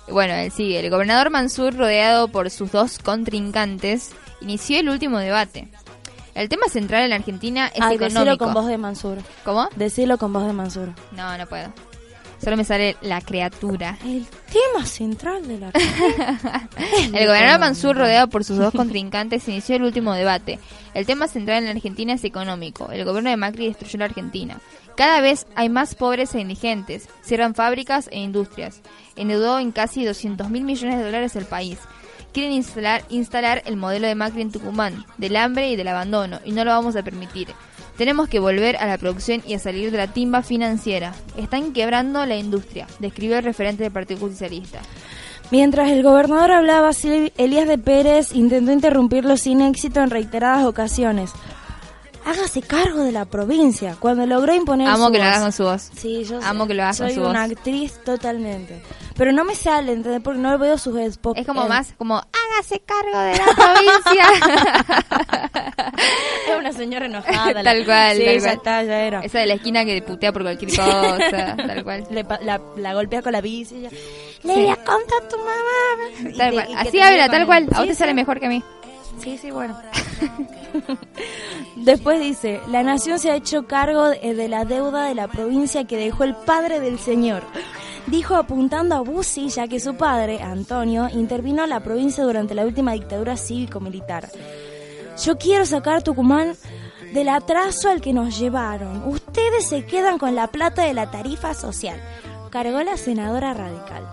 [0.10, 0.80] Bueno, él sigue.
[0.80, 4.12] El gobernador Mansur, rodeado por sus dos contrincantes,
[4.42, 5.68] inició el último debate.
[6.36, 8.20] El tema central en la Argentina es Ay, económico.
[8.22, 9.18] decilo con voz de Mansur.
[9.44, 9.68] ¿Cómo?
[9.76, 10.90] Decilo con voz de Mansur.
[11.12, 11.72] No, no puedo.
[12.42, 13.98] Solo me sale la criatura.
[14.06, 15.72] El tema central de la...
[17.14, 20.60] El gobernador Mansur, rodeado por sus dos contrincantes, inició el último debate.
[20.94, 22.92] El tema central en la Argentina es económico.
[22.92, 24.60] El gobierno de Macri destruyó la Argentina.
[24.96, 27.10] Cada vez hay más pobres e indigentes.
[27.22, 28.82] Cierran fábricas e industrias.
[29.16, 31.78] Endeudó en casi 200 mil millones de dólares el país.
[32.34, 36.52] Quieren instalar, instalar el modelo de Macri en Tucumán, del hambre y del abandono, y
[36.52, 37.48] no lo vamos a permitir.
[38.00, 41.14] Tenemos que volver a la producción y a salir de la timba financiera.
[41.36, 44.80] Están quebrando la industria, describió el referente del Partido Justicialista.
[45.52, 46.92] Mientras el gobernador hablaba,
[47.38, 51.32] Elías de Pérez intentó interrumpirlo sin éxito en reiteradas ocasiones.
[52.26, 53.98] Hágase cargo de la provincia.
[54.00, 55.90] Cuando logró imponer Amo su que lo hagas con su voz.
[55.98, 56.68] Sí, yo Amo sé.
[56.70, 58.82] que lo hagas con Soy una actriz totalmente.
[59.20, 60.22] Pero no me sale, ¿entendés?
[60.22, 61.40] Porque no veo sus spots.
[61.42, 64.26] Es como Eh, más, como, hágase cargo de la provincia.
[66.50, 67.62] Es una señora enojada.
[67.64, 68.54] tal cual, Sí, tal ya cual.
[68.56, 69.20] está, ya era.
[69.22, 71.18] Esa de la esquina que putea por cualquier cosa,
[71.58, 72.08] tal cual.
[72.10, 74.62] Le pa- la, la golpea con la bici y ya, Le Sí.
[74.62, 76.34] voy a contar a tu mamá.
[76.38, 76.68] Tal cual.
[76.78, 77.64] Así habla, tal cual.
[77.64, 78.16] el- A Sí, te sale sí.
[78.16, 78.64] mejor que a mí.
[79.22, 79.78] Sí, sí, bueno.
[81.76, 85.84] Después dice, la nación se ha hecho cargo de de la deuda de la provincia
[85.86, 87.44] que dejó el padre del señor.
[88.08, 92.66] Dijo apuntando a Bussi, ya que su padre, Antonio, intervino en la provincia durante la
[92.66, 94.30] última dictadura cívico-militar.
[95.24, 96.56] Yo quiero sacar Tucumán
[97.14, 99.04] del atraso al que nos llevaron.
[99.08, 102.02] Ustedes se quedan con la plata de la tarifa social.
[102.50, 104.08] Cargó la senadora radical.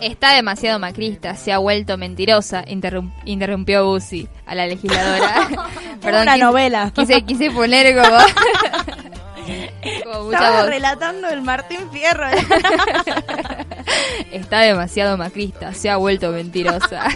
[0.00, 5.48] Está demasiado macrista, se ha vuelto mentirosa, interrum- interrumpió Bussi a la legisladora.
[6.02, 6.90] una quise- novela.
[6.94, 8.16] Quise, quise poner como,
[9.46, 12.26] Estaba relatando el Martín Fierro.
[14.32, 17.08] Está demasiado macrista, se ha vuelto mentirosa.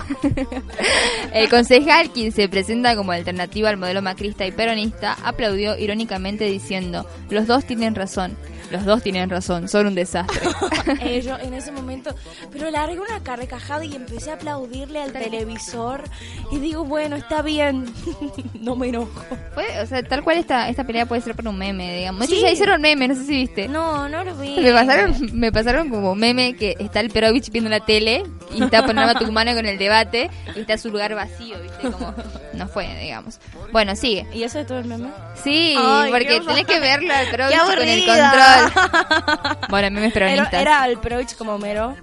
[1.33, 7.07] El concejal, quien se presenta como alternativa al modelo macrista y peronista, aplaudió irónicamente diciendo,
[7.31, 8.37] los dos tienen razón,
[8.71, 10.41] los dos tienen razón, son un desastre.
[11.01, 12.15] Eh, yo en ese momento,
[12.53, 16.05] pero largué una carcajada y empecé a aplaudirle al televisor
[16.53, 17.87] y digo, bueno, está bien,
[18.61, 19.11] no me enojo.
[19.55, 22.27] Fue, o sea, tal cual esta, esta pelea puede ser por un meme, digamos.
[22.27, 22.41] Sí.
[22.41, 23.69] Ya hicieron meme, no sé si viste.
[23.69, 24.57] No, no lo vi.
[24.61, 28.23] Me pasaron, me pasaron como meme que está el Perovich viendo la tele
[28.55, 31.91] y está Panorama Tucumano con el debate y está su lugar vacío, ¿viste?
[31.91, 32.15] Como
[32.55, 33.39] no fue, digamos.
[33.73, 34.27] Bueno, sigue.
[34.33, 35.09] ¿Y eso de todo el meme?
[35.43, 38.33] Sí, Ay, porque tenés que verlo al Perovich con el aburrida.
[38.63, 39.59] Control.
[39.71, 40.61] Bueno, memes Era, peronistas.
[40.61, 41.95] era el Proich como mero.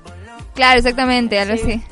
[0.54, 1.62] Claro, exactamente, algo Sí.
[1.64, 1.84] así.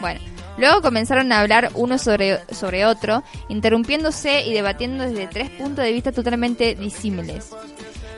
[0.00, 0.20] Bueno,
[0.58, 5.92] luego comenzaron a hablar uno sobre, sobre otro, interrumpiéndose y debatiendo desde tres puntos de
[5.92, 7.50] vista totalmente disímiles.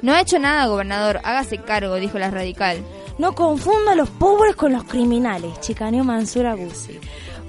[0.00, 2.78] No ha hecho nada, gobernador, hágase cargo, dijo la radical.
[3.18, 6.98] No confunda a los pobres con los criminales, chicaneó Mansur Abusi.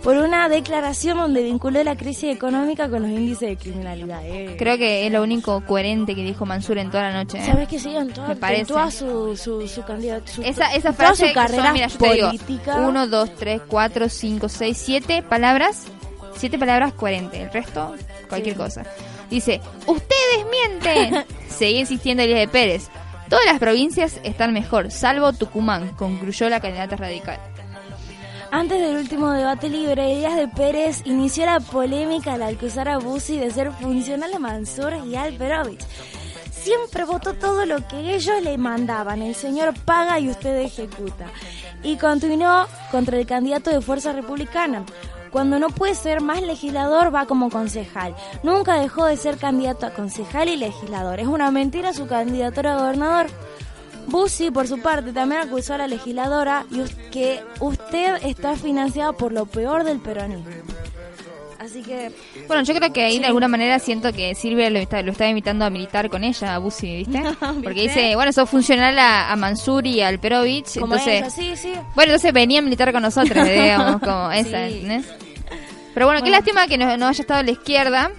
[0.03, 4.19] Por una declaración donde vinculó la crisis económica con los índices de criminalidad.
[4.25, 4.55] Eh.
[4.59, 7.37] Creo que es lo único coherente que dijo Mansur en toda la noche.
[7.37, 7.45] ¿eh?
[7.45, 7.95] ¿Sabes que sí?
[7.95, 8.61] En toda, Me parece.
[8.61, 10.29] en toda su, su, su candidato.
[10.29, 12.75] su- Esa, esa frase su carrera son, mira, yo te digo, política.
[12.81, 15.85] uno, dos, tres, cuatro, cinco, seis, siete palabras,
[16.35, 17.95] siete palabras coherentes, el resto,
[18.27, 18.59] cualquier Sí.
[18.61, 18.83] cosa.
[19.29, 21.23] Dice, ustedes mienten.
[21.47, 22.89] Seguía insistiendo Elías de Pérez.
[23.29, 27.39] Todas las provincias están mejor, salvo Tucumán, concluyó la candidata radical.
[28.53, 33.35] Antes del último debate libre, Elías de Pérez inició la polémica al acusar a Bussi
[33.35, 35.83] de ser funcional a Mansur y Alperovich.
[36.51, 39.23] Siempre votó todo lo que ellos le mandaban.
[39.23, 41.25] El señor paga y usted ejecuta.
[41.81, 44.85] Y continuó contra el candidato de Fuerza Republicana.
[45.31, 48.15] Cuando no puede ser más legislador, va como concejal.
[48.43, 51.19] Nunca dejó de ser candidato a concejal y legislador.
[51.19, 53.25] Es una mentira su candidatura a gobernador.
[54.07, 56.65] Bussi, por su parte, también acusó a la legisladora
[57.11, 60.45] que usted está financiado por lo peor del peronismo.
[61.59, 62.11] Así que,
[62.47, 63.19] Bueno, yo creo que ahí Sí.
[63.19, 66.55] de alguna manera siento que Silvia lo está, lo está invitando a militar con ella,
[66.55, 67.23] a Bussi, ¿viste?
[67.63, 71.21] Porque dice, bueno, sos funcional a, a Mansur y al Perovich, como entonces...
[71.21, 71.71] ella, sí, sí.
[71.95, 74.73] Bueno, entonces venía a militar con nosotros, digamos, como esa, Sí.
[74.81, 75.05] ¿entendés?
[75.93, 76.37] Pero bueno, qué Bueno.
[76.37, 78.11] lástima que no, no haya estado la izquierda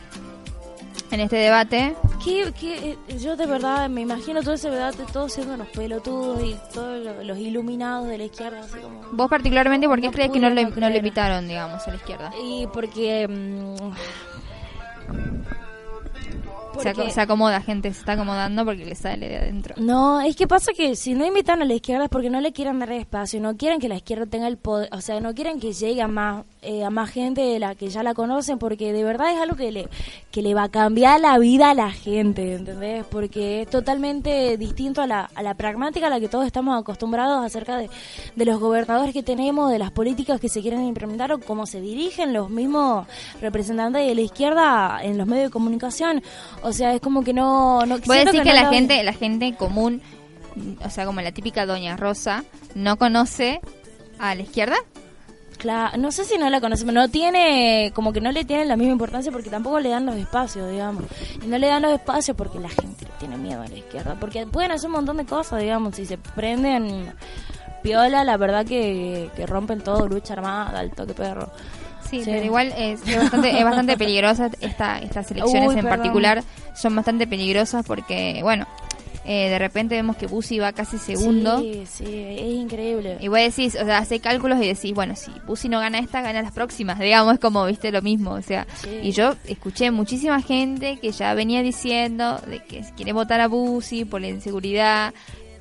[1.11, 1.95] en este debate.
[2.25, 6.43] ¿Qué, qué, eh, yo de verdad me imagino todo ese debate, todos siendo los pelotudos
[6.43, 9.03] y todos lo- los iluminados de la izquierda, así como...
[9.13, 10.97] Vos particularmente, ¿por qué No crees que no le, no creer.
[10.97, 12.33] invitaron, digamos, a la izquierda?
[12.43, 13.29] Y porque...
[13.29, 13.93] mm,
[16.83, 19.75] Se, se acomoda, gente, se está acomodando porque le sale de adentro.
[19.79, 22.53] No, es que pasa que si no invitan a la izquierda es porque no le
[22.53, 25.61] quieren dar espacio, no quieren que la izquierda tenga el poder, o sea, no quieren
[25.61, 28.93] que llegue a más, eh, a más gente de la que ya la conocen, porque
[28.93, 29.89] de verdad es algo que le,
[30.31, 33.05] que le va a cambiar la vida a la gente, ¿entendés?
[33.05, 37.45] Porque es totalmente distinto a la, a la pragmática a la que todos estamos acostumbrados
[37.45, 37.91] acerca de,
[38.35, 41.81] de los gobernadores que tenemos, de las políticas que se quieren implementar o cómo se
[41.81, 43.07] dirigen los mismos
[43.41, 46.23] representantes de la izquierda en los medios de comunicación.
[46.63, 47.85] O sea, es como que no...
[47.87, 50.03] no Voy a decir que, no la gente, la gente común,
[50.85, 52.45] o sea, como la típica Doña Rosa,
[52.75, 53.61] no conoce
[54.19, 54.77] a la izquierda.
[55.65, 58.69] Claro, no sé si no la conocen, pero no tiene, como que no le tienen
[58.69, 61.05] la misma importancia porque tampoco le dan los espacios, digamos.
[61.43, 64.15] Y no le dan los espacios porque la gente le tiene miedo a la izquierda.
[64.21, 65.97] Porque pueden hacer un montón de cosas, digamos.
[65.97, 67.11] Si se prenden
[67.83, 71.51] piola, la verdad que, que rompen todo, lucha armada, al toque perro.
[72.11, 72.31] Sí, Sí.
[72.31, 75.99] pero igual es, es bastante, es bastante peligrosa esta, estas elecciones Uy, en perdón.
[75.99, 76.45] particular.
[76.75, 78.67] Son bastante peligrosas porque, bueno,
[79.25, 81.59] eh, de repente vemos que Bussi va casi segundo.
[81.61, 83.17] Sí, sí, es increíble.
[83.21, 86.21] Y vos decís, o sea, hace cálculos y decís, bueno, si Bussi no gana esta,
[86.21, 86.99] gana las próximas.
[87.01, 88.33] Digamos, es como, viste, lo mismo.
[88.33, 89.01] O sea, Sí.
[89.03, 94.05] y yo escuché muchísima gente que ya venía diciendo de que quiere votar a Bussi
[94.05, 95.15] por la inseguridad.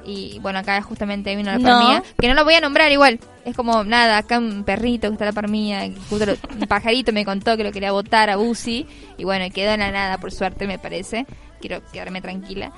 [0.06, 2.04] Y bueno, acá justamente a la No.
[2.20, 3.22] que no lo voy a nombrar igual.
[3.46, 6.68] Es como, nada, acá un perrito que está la par mía, que justo lo- un
[6.68, 8.86] pajarito me contó que lo quería votar a Bussi.
[9.18, 11.26] Y bueno, quedó en la nada, por suerte, me parece.
[11.62, 12.74] Quiero quedarme tranquila.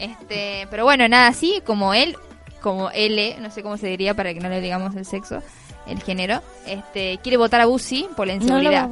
[0.00, 2.16] Este, pero bueno, nada, así como él,
[2.60, 5.42] como L, no sé cómo se diría para que no le digamos el sexo,
[5.86, 8.90] el género, este, quiere votar a Bussi por la No inseguridad.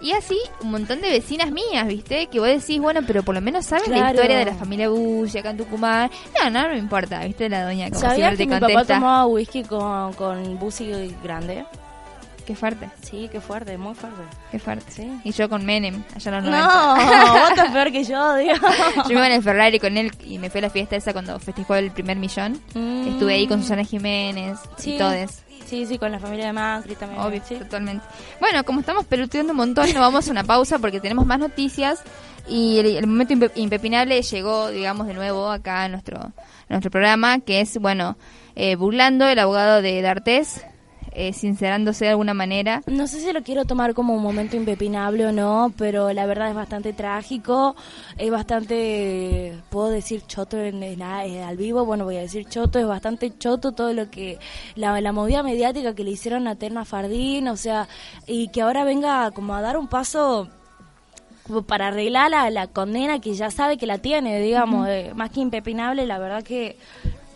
[0.00, 2.26] Y así, un montón de vecinas mías, ¿viste?
[2.26, 5.38] Que vos decís, bueno, pero por lo menos saben la historia de la familia Bush
[5.38, 6.10] acá en Tucumán.
[6.38, 7.48] No, no, no me importa, ¿viste?
[7.48, 10.58] La doña como ¿Sabías siempre que te mi papá tomaba whisky con, con
[11.22, 11.64] grande?
[12.46, 14.22] Qué fuerte, Sí, qué fuerte, muy fuerte.
[14.52, 14.84] qué fuerte.
[14.92, 15.20] Sí.
[15.24, 17.32] Y yo con Menem, allá en los No, 90.
[17.32, 18.54] vos estás peor que yo, digo.
[19.08, 21.38] Yo iba en el Ferrari con él y me fui a la fiesta esa cuando
[21.40, 22.60] festejó el primer millón.
[22.74, 23.08] Mm.
[23.08, 24.94] Estuve ahí con Susana Jiménez Sí.
[24.94, 25.42] y todes.
[25.66, 27.20] Sí, sí, con la familia de Macri también.
[27.20, 27.56] Obvio, sí.
[27.56, 28.04] totalmente.
[28.38, 32.04] Bueno, como estamos peloteando un montón, nos vamos a una pausa porque tenemos más noticias
[32.46, 36.32] y el, el momento impe- impepinable llegó, digamos, de nuevo acá a nuestro, a
[36.68, 38.16] nuestro programa, que es, bueno,
[38.54, 40.64] eh, burlando el abogado de D'Artés,
[41.18, 42.82] eh, sincerándose de alguna manera.
[42.86, 46.50] No sé si lo quiero tomar como un momento impepinable o no, pero la verdad
[46.50, 47.74] es bastante trágico,
[48.18, 52.78] es bastante, puedo decir choto en, en- en- al vivo, bueno voy a decir choto,
[52.78, 54.38] es bastante choto todo lo que,
[54.74, 57.88] la, la movida mediática que le hicieron a Terna Fardín, o sea,
[58.26, 60.48] y que ahora venga como a dar un paso
[61.66, 65.40] para arreglar la, la condena que ya sabe que la tiene, digamos, eh, más que
[65.40, 66.76] impepinable, la verdad que,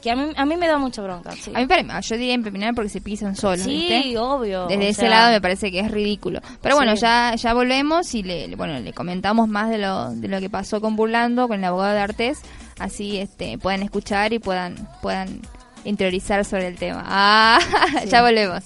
[0.02, 1.32] que a, mí, a mí me da mucha bronca.
[1.32, 1.66] Sí, A mí
[2.02, 4.18] yo diría impepinable porque se pisan solos, Sí, ¿viste?
[4.18, 4.66] obvio.
[4.66, 6.40] Desde ese sea, lado me parece que es ridículo.
[6.62, 7.02] Pero bueno, Sí.
[7.02, 10.48] ya ya volvemos y le, le- bueno le comentamos más de lo de lo que
[10.50, 12.40] pasó con Burlando, con el abogado de Artés,
[12.78, 15.40] así este puedan escuchar y puedan puedan
[15.84, 17.02] interiorizar sobre el tema.
[17.06, 17.58] Ah,
[18.06, 18.62] ya volvemos.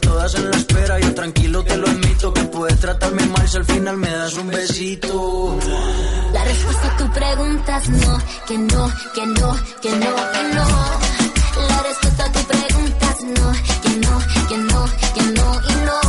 [0.00, 3.64] Todas en la espera, yo tranquilo te lo admito, que puedes tratarme mal si al
[3.64, 5.58] final me das un besito.
[6.32, 10.66] La respuesta a tu pregunta no, que no, que no, que no, que no.
[11.68, 14.84] La respuesta a tu pregunta no, que no, que no,
[15.14, 15.99] que no y no.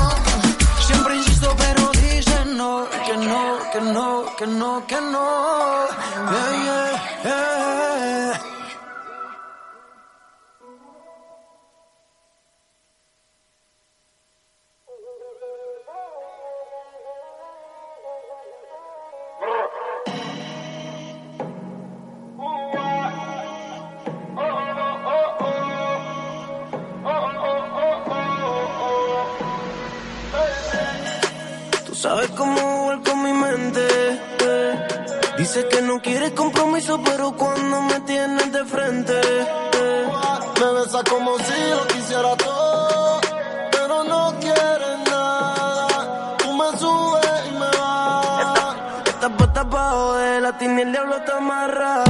[35.54, 39.20] Dice que no quieres compromiso, pero cuando me tienes de frente.
[40.58, 43.20] Me besa como si lo quisiera todo,
[43.70, 46.38] pero no quieres nada.
[46.38, 48.78] Tú me subes y me bajas.
[49.08, 52.06] Estás puesta pa' joder, la tiene el diablo te amarra.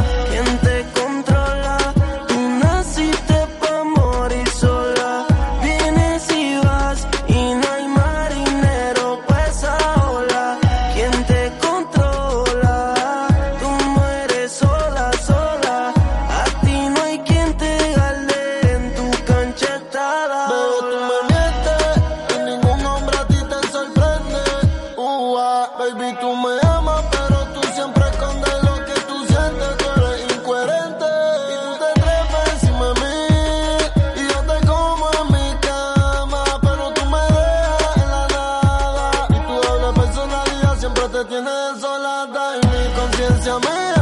[41.22, 44.00] te tiene desolada y mi conciencia me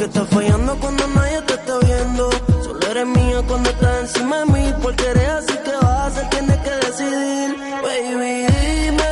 [0.00, 2.30] que estás fallando cuando nadie te está viendo.
[2.64, 4.74] Solo eres mía cuando estás encima de mí.
[4.80, 7.48] Porque eres así que vas a hacer, tienes que decidir.
[7.84, 9.10] Baby, dime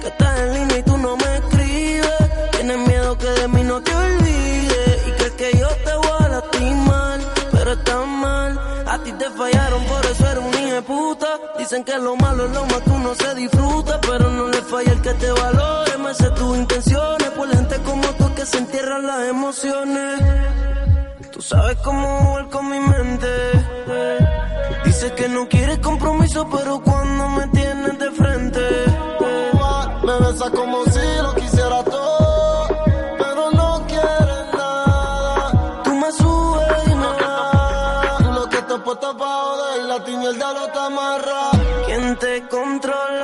[0.00, 2.50] que estás en línea y tú no me escribes.
[2.52, 5.08] Tienes miedo que de mí no te olvides.
[5.08, 7.18] Y crees que yo te voy a lastimar.
[7.50, 8.84] Pero estás mal.
[8.86, 11.28] A ti te fallaron, por eso eres un hijo de puta.
[11.58, 14.00] Dicen que lo malo es lo más que uno se disfruta.
[14.02, 15.98] Pero no le falla el que te valore.
[15.98, 17.28] Me sé tus intenciones.
[17.30, 18.17] Por gente como tú
[18.48, 20.20] se entierran las emociones.
[21.32, 23.28] Tú sabes cómo con mi mente.
[24.84, 28.60] Dices que no quieres compromiso, pero cuando me tienes de frente.
[30.06, 32.68] Me besa como si lo quisiera todo,
[33.18, 35.82] pero no quieres nada.
[35.84, 35.90] Tú
[38.68, 41.50] lo puesta pa' joder, la tiña el diablo te amarra.
[41.86, 43.17] ¿Quién te controla?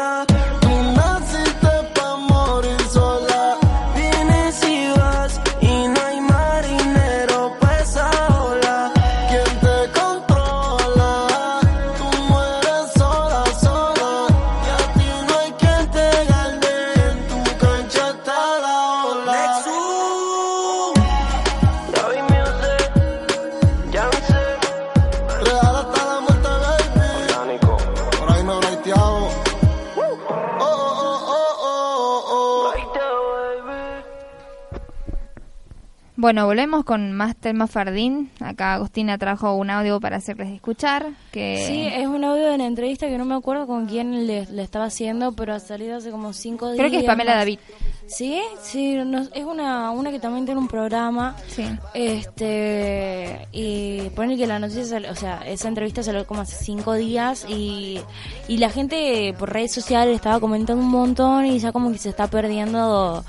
[36.25, 38.31] Bueno, volvemos con más Telma Fardín.
[38.41, 41.09] Acá Agustina trajo un audio para hacerles escuchar.
[41.31, 44.47] Que Sí, es un audio de la entrevista que no me acuerdo con quién le,
[44.47, 46.79] le estaba haciendo, pero ha salido hace como cinco días.
[46.79, 47.41] Creo que es Pamela más.
[47.41, 47.59] David.
[48.07, 48.41] ¿Sí?
[48.63, 51.37] Sí, no- es una, una que también tiene un programa.
[51.47, 51.67] Sí.
[51.93, 56.95] Este, y ponen que la noticia, salió- o sea, esa entrevista salió como hace cinco
[56.95, 58.01] días y,
[58.49, 62.09] y la gente por redes sociales estaba comentando un montón y ya como que se
[62.09, 63.23] está perdiendo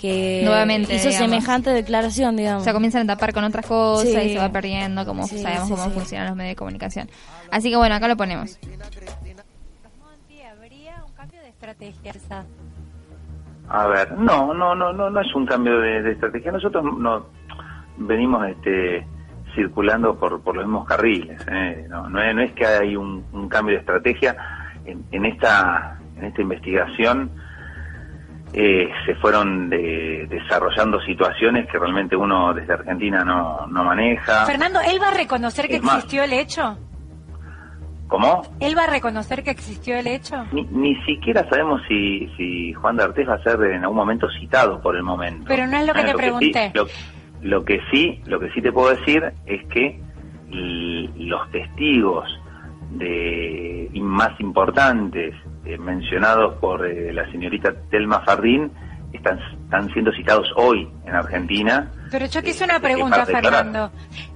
[0.00, 1.30] que Nuevamente, hizo digamos.
[1.30, 2.62] semejante declaración, digamos.
[2.62, 4.18] O sea, comienzan a tapar con otras cosas Sí.
[4.18, 5.90] y se va perdiendo, como Sí, sabemos sí, cómo sí.
[5.90, 7.10] funcionan los medios de comunicación.
[7.50, 8.58] Así que bueno, acá lo ponemos.
[10.50, 12.12] habría un cambio de estrategia.
[13.68, 16.50] A ver, no, no, no, no, no es un cambio de, de estrategia.
[16.50, 17.26] Nosotros no
[17.98, 19.06] venimos este,
[19.54, 21.40] circulando por, por los mismos carriles.
[21.50, 21.86] ¿eh?
[21.88, 24.36] No, no, es, no es que hay un, un cambio de estrategia
[24.86, 27.30] en, en esta en esta investigación.
[28.52, 34.44] Eh, se fueron de- desarrollando situaciones que realmente uno desde Argentina no, no maneja.
[34.46, 35.96] Fernando, ¿él va a reconocer que más.
[35.98, 36.76] existió el hecho?
[38.08, 38.42] ¿Cómo?
[38.58, 40.44] ¿Él va a reconocer que existió el hecho?
[40.50, 44.28] Ni, ni siquiera sabemos si, si Juan de Artés va a ser en algún momento
[44.40, 45.44] citado por el momento.
[45.46, 46.72] Pero no es lo que Eh, te sí- pregunté.
[46.74, 46.86] lo,
[47.42, 50.00] lo que sí, lo que sí te puedo decir es que
[50.50, 52.28] los testigos
[52.90, 55.32] de más importantes
[55.64, 58.70] eh, mencionados por eh, la señorita Telma Fardín
[59.12, 61.90] están, están siendo citados hoy en Argentina.
[62.10, 63.26] Pero yo te hice una pregunta.
[63.26, 63.90] Fernando.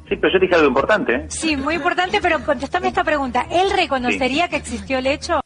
[0.08, 1.14] Sí, pero yo te dije algo importante.
[1.14, 1.24] ¿eh?
[1.28, 3.46] Sí, muy importante, pero contestame esta pregunta.
[3.50, 5.40] ¿Él reconocería que existió el hecho?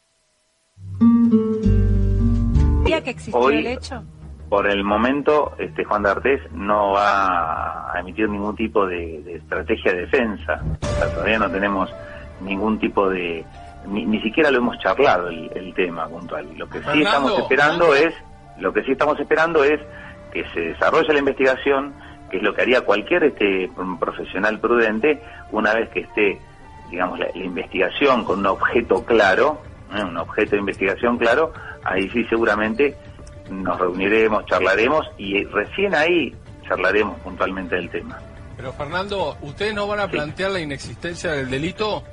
[0.99, 4.03] ¿Reconocería que existió Hoy- el hecho?
[4.49, 9.35] Por el momento, este Juan de Artés no va a emitir ningún tipo de, de
[9.35, 10.59] estrategia de defensa.
[10.81, 11.93] O sea, todavía no tenemos
[12.41, 13.45] ningún tipo de...
[13.89, 16.47] Ni, ni siquiera lo hemos charlado el, el tema puntual.
[16.57, 18.13] Lo que sí Fernando, estamos esperando es...
[18.59, 19.79] Lo que sí estamos esperando es
[20.33, 21.93] que se desarrolle la investigación,
[22.29, 23.69] que es lo que haría cualquier este
[23.99, 25.21] profesional prudente
[25.51, 26.39] una vez que esté,
[26.91, 29.61] digamos, la, la investigación con un objeto claro,
[29.95, 30.03] ¿eh?
[30.03, 32.97] un objeto de investigación claro, ahí sí seguramente
[33.49, 36.35] nos reuniremos, charlaremos y recién ahí
[36.67, 38.19] charlaremos puntualmente del tema.
[38.57, 42.03] Pero Fernando, ¿ustedes no van a plantear la inexistencia del delito?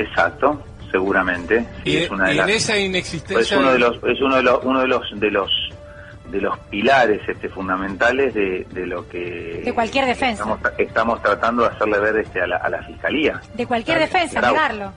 [0.00, 1.60] Exacto, seguramente.
[1.84, 3.58] sí, Y, es una de y las- en esa es inexistencia...
[3.58, 5.50] uno de los es uno de los uno de los de los
[6.30, 10.42] de los pilares este fundamentales de, de lo que De cualquier defensa.
[10.44, 14.40] estamos, estamos tratando de hacerle ver este a la, a la fiscalía De cualquier defensa,
[14.40, 14.92] negarlo.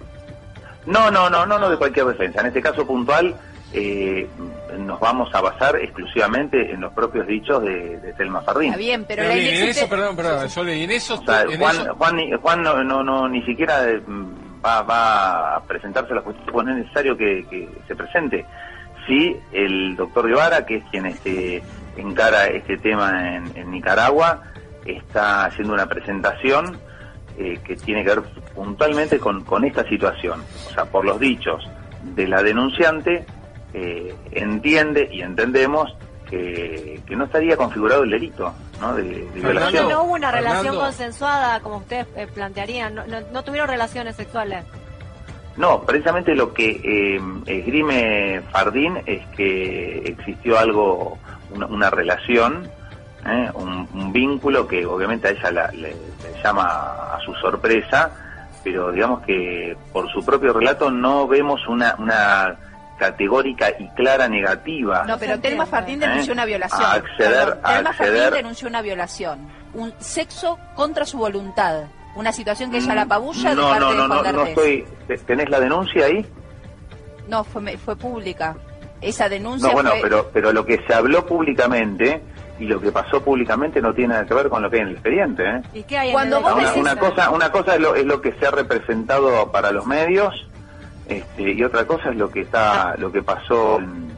[0.85, 2.41] No, no, no, no, no de cualquier defensa.
[2.41, 3.33] En este caso puntual
[3.73, 4.27] eh,
[4.77, 8.67] nos vamos a basar exclusivamente en los propios dichos de, de Telma Fardín.
[8.69, 11.15] Está bien, pero Pero la bien, en eso, perdón, perdón, en eso...
[11.19, 14.01] O sea, en Juan, eso- Juan, ni- Juan no, no, no, ni siquiera eh,
[14.63, 18.45] va, va a presentarse la justicia, pues no es necesario que, se presente.
[19.07, 21.61] sí, el doctor Guevara, que es quien este,
[21.97, 24.43] encara este tema en, Nicaragua,
[24.85, 26.77] está haciendo una presentación
[27.37, 30.41] eh, que tiene que ver puntualmente con, con esta situación.
[30.67, 31.67] O sea, por los dichos
[32.15, 33.25] de la denunciante,
[33.73, 35.95] eh, entiende y entendemos
[36.37, 38.95] que, que no estaría configurado el delito ¿no?
[38.95, 39.41] de, de
[39.83, 40.81] no hubo una relación Fernando.
[40.81, 44.63] consensuada como ustedes eh, plantearían, no, no, no tuvieron relaciones sexuales.
[45.55, 51.19] No, precisamente lo que eh, esgrime Fardín es que existió algo,
[51.53, 52.67] una, una relación,
[53.25, 53.49] ¿eh?
[53.53, 56.65] un, un vínculo que obviamente a ella la- le, le llama
[57.13, 58.09] a su sorpresa,
[58.63, 62.55] pero digamos que por su propio relato no vemos una, una
[62.97, 65.03] categórica y clara negativa.
[65.05, 66.33] No, pero Telma Fardín denunció ¿Eh?
[66.35, 66.81] una violación.
[66.83, 69.39] A acceder- Perdón, a Telma acceder- Fardín denunció una violación.
[69.73, 71.83] Un sexo contra su voluntad.
[72.15, 74.43] Una situación que ella la apabulla de No, parte no, de no, Juan no, no
[74.45, 74.85] estoy.
[75.25, 76.25] ¿Tenés la denuncia ahí?
[77.27, 78.55] No, fue, me- fue pública.
[79.01, 80.01] Esa denuncia No, bueno, fue...
[80.01, 82.21] pero, pero lo que se habló públicamente
[82.59, 84.87] y lo que pasó públicamente no tiene nada que ver con lo que hay en
[84.89, 85.43] el expediente.
[85.43, 85.61] ¿eh?
[85.73, 87.95] ¿Y qué hay en Cuando el vos una, decís- una cosa, una cosa es lo,
[87.95, 90.47] es lo que se ha representado para los medios
[91.07, 94.11] este, y otra cosa es lo que está, lo que pasó en,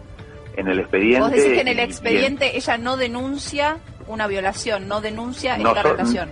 [0.56, 1.20] en el expediente.
[1.22, 3.78] Vos decís que en el en- expediente ella no denuncia
[4.08, 6.30] una violación, no denuncia No esta so- relación.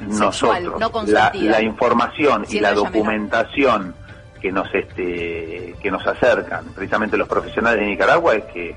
[0.00, 1.50] nosotros sexual, no la, consentida.
[1.52, 2.84] la información y la menor.
[2.86, 3.94] documentación
[4.40, 8.74] que nos este que nos acercan precisamente los profesionales de Nicaragua es que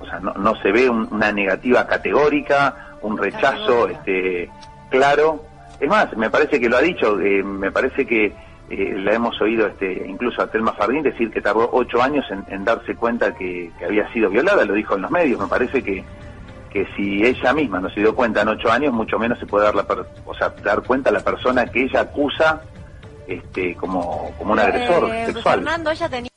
[0.00, 4.50] o sea no, no se ve un- una negativa categórica un rechazo este
[4.90, 5.44] claro
[5.80, 8.34] es más me parece que lo ha dicho eh, me parece que
[8.70, 12.44] eh, la hemos oído este incluso a Telma Fardín decir que tardó ocho años en,
[12.48, 15.82] en darse cuenta que, que había sido violada lo dijo en los medios me parece
[15.82, 16.04] que
[16.70, 19.64] que si ella misma no se dio cuenta en ocho años, mucho menos se puede
[19.64, 22.60] dar, la per- o sea, dar cuenta a la persona que ella acusa
[23.26, 25.60] este, como, como un agresor Eh, sexual.
[25.60, 26.30] Fernando, ella tenía...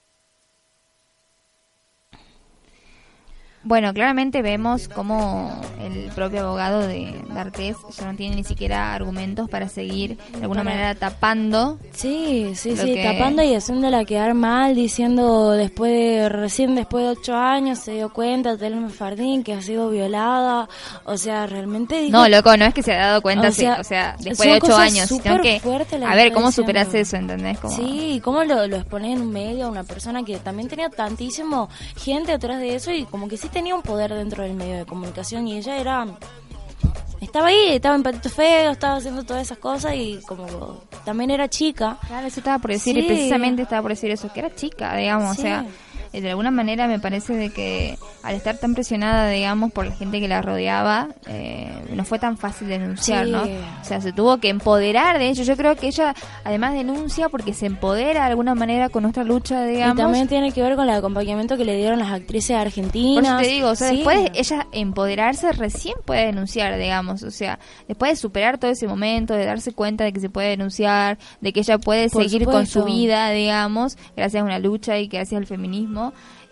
[3.64, 9.48] Bueno, claramente vemos como el propio abogado de D'Artés ya no tiene ni siquiera argumentos
[9.50, 11.78] para seguir de alguna Para- manera tapando.
[11.94, 17.10] Sí, sí, sí, que- tapando y haciéndola quedar mal, diciendo después de, recién después de
[17.12, 20.68] ocho años se dio cuenta Telma Fardín que ha sido violada,
[21.06, 23.78] o sea, realmente No, loco, no es que se haya dado cuenta, O sí, sea,
[23.80, 25.62] o sea, después de ocho años, que,
[26.04, 27.60] a ver, ¿cómo superas eso, entendés?
[27.60, 30.90] Como, Sí, ¿cómo lo, lo expones en un medio a una persona que también tenía
[30.90, 34.78] tantísimo gente atrás de eso y como que sí tenía un poder dentro del medio
[34.78, 36.08] de comunicación y ella era...
[37.20, 41.48] Estaba ahí, estaba en Patito Feo, estaba haciendo todas esas cosas y como también era
[41.48, 41.98] chica.
[42.08, 45.36] Claro, eso estaba por decir, y precisamente estaba por decir eso, que era chica, digamos,
[45.36, 45.42] Sí.
[45.42, 45.66] o sea,
[46.20, 50.20] de alguna manera me parece de que al estar tan presionada, digamos, por la gente
[50.20, 53.32] que la rodeaba, eh, no fue tan fácil denunciar, Sí.
[53.32, 53.44] ¿no?
[53.44, 55.44] O sea, se tuvo que empoderar de ello.
[55.44, 59.64] Yo creo que ella, además, denuncia porque se empodera de alguna manera con nuestra lucha,
[59.64, 59.96] digamos.
[59.96, 63.26] Y también tiene que ver con el acompañamiento que le dieron las actrices Por argentinas.
[63.26, 63.96] eso te digo, o sea, Sí.
[63.98, 67.24] después de ella empoderarse, recién puede denunciar, digamos.
[67.24, 67.58] O sea,
[67.88, 71.54] después de superar todo ese momento, de darse cuenta de que se puede denunciar, de
[71.54, 75.40] que ella puede Por seguir con su vida, digamos, gracias a una lucha y gracias
[75.40, 76.01] al feminismo.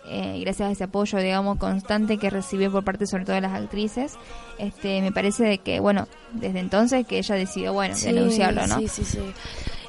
[0.06, 3.52] Eh, gracias a ese apoyo, digamos, constante que recibió por parte sobre todo de las
[3.52, 4.14] actrices,
[4.58, 8.78] este, me parece de que, bueno, desde entonces que ella decidió, bueno, Sí, denunciarlo, ¿no?
[8.78, 9.20] Sí, sí, sí.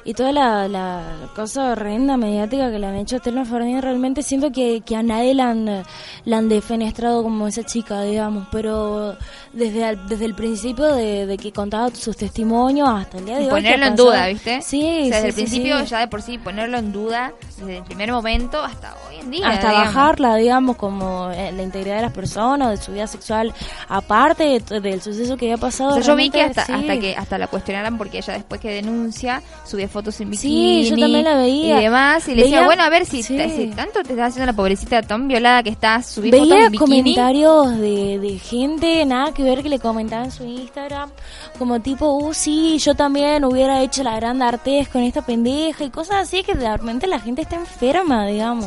[0.04, 1.02] Y toda la, la
[1.36, 5.02] cosa horrenda mediática que le han hecho a Telma Fardín, realmente siento que, que a
[5.02, 5.84] nadie la han,
[6.24, 9.16] la han defenestrado como esa chica, digamos, pero
[9.52, 13.42] desde, el- desde el principio de, de que contaba sus testimonios hasta el día de
[13.42, 13.50] Y hoy.
[13.50, 14.60] ponerlo en duda, ¿viste?
[14.62, 15.86] Sí, O sea, desde sí, el sí, principio sí.
[15.86, 19.48] ya de por sí ponerlo en duda, desde el primer momento hasta hoy en día.
[19.48, 19.94] hasta digamos.
[19.94, 23.52] bajarla, digamos, como eh, la integridad de las personas, de su vida sexual,
[23.88, 25.90] aparte de del suceso que había pasado.
[25.90, 26.72] O sea, yo vi que hasta, sí.
[26.72, 30.84] hasta que hasta la cuestionaran porque ella después que denuncia subía fotos en Sí, bikini
[30.90, 31.78] yo también la veía.
[31.80, 33.38] y demás y le Veía- decía bueno a ver si, sí.
[33.38, 36.72] si tanto te estás haciendo la pobrecita tan violada que estás subí fotos Veía en
[36.72, 41.10] bikini comentarios de, de gente, nada que ver, que le comentaba en su Instagram,
[41.58, 45.90] como tipo, uh, sí, yo también hubiera hecho la gran artes con esta pendeja y
[45.90, 48.66] cosas así, que realmente la gente está enferma, digamos.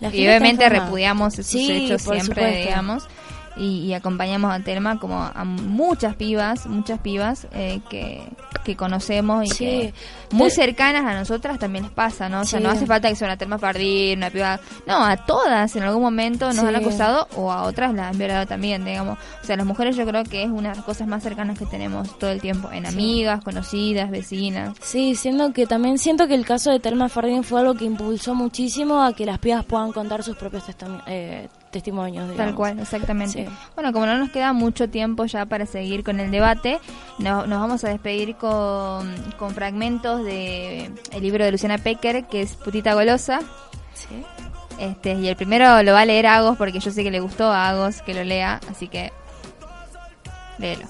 [0.00, 2.68] La y gente obviamente repudiamos esos Sí, hechos siempre supuesto.
[2.68, 3.04] digamos
[3.56, 8.22] y, y acompañamos a Telma como a muchas pibas muchas pibas eh, que,
[8.72, 9.56] que conocemos y Sí.
[9.64, 9.94] que
[10.30, 12.40] muy Te- cercanas a nosotras también les pasa, ¿no?
[12.40, 12.64] O sea, Sí.
[12.64, 14.60] no hace falta que sea una Telma Fardín, una piba...
[14.86, 16.66] No, a todas en algún momento nos Sí.
[16.66, 19.18] han acusado o a otras las han violado también, digamos.
[19.42, 21.66] O sea, las mujeres yo creo que es una de las cosas más cercanas que
[21.66, 24.76] tenemos todo el tiempo, en amigas, conocidas, vecinas.
[24.82, 28.34] Sí, siendo que también siento que el caso de Telma Fardín fue algo que impulsó
[28.34, 32.24] muchísimo a que las pibas puedan contar sus propios testami- eh, testimonios.
[32.26, 32.54] Tal digamos.
[32.54, 33.46] cual, exactamente.
[33.46, 33.52] Sí.
[33.74, 36.80] Bueno, como no nos queda mucho tiempo ya para seguir con el debate,
[37.18, 42.42] no- nos vamos a despedir con, con fragmentos de el libro de Luciana Pecker, que
[42.42, 43.40] es Putita Golosa.
[44.78, 47.50] Este, y el primero lo va a leer Agos porque yo sé que le gustó
[47.50, 49.12] a Agos que lo lea, así que
[50.58, 50.86] léelo.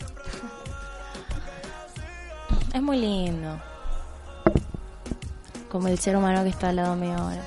[2.74, 3.58] Es muy lindo.
[5.70, 7.42] Como el ser humano que está al lado mío ahora.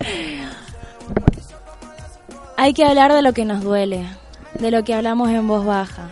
[0.00, 0.48] Ay.
[2.62, 4.06] Hay que hablar de lo que nos duele,
[4.54, 6.10] de lo que hablamos en voz baja,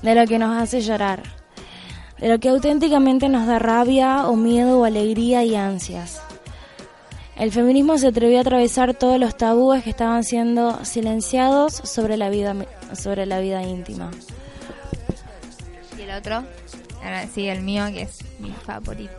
[0.00, 1.24] de lo que nos hace llorar,
[2.16, 6.22] de lo que auténticamente nos da rabia o miedo o alegría y ansias.
[7.36, 12.30] El feminismo se atrevió a atravesar todos los tabúes que estaban siendo silenciados sobre la
[12.30, 12.56] vida
[12.94, 14.10] sobre la vida íntima.
[15.98, 16.44] Y el otro,
[17.34, 19.12] sí, el mío, que es mi favorito,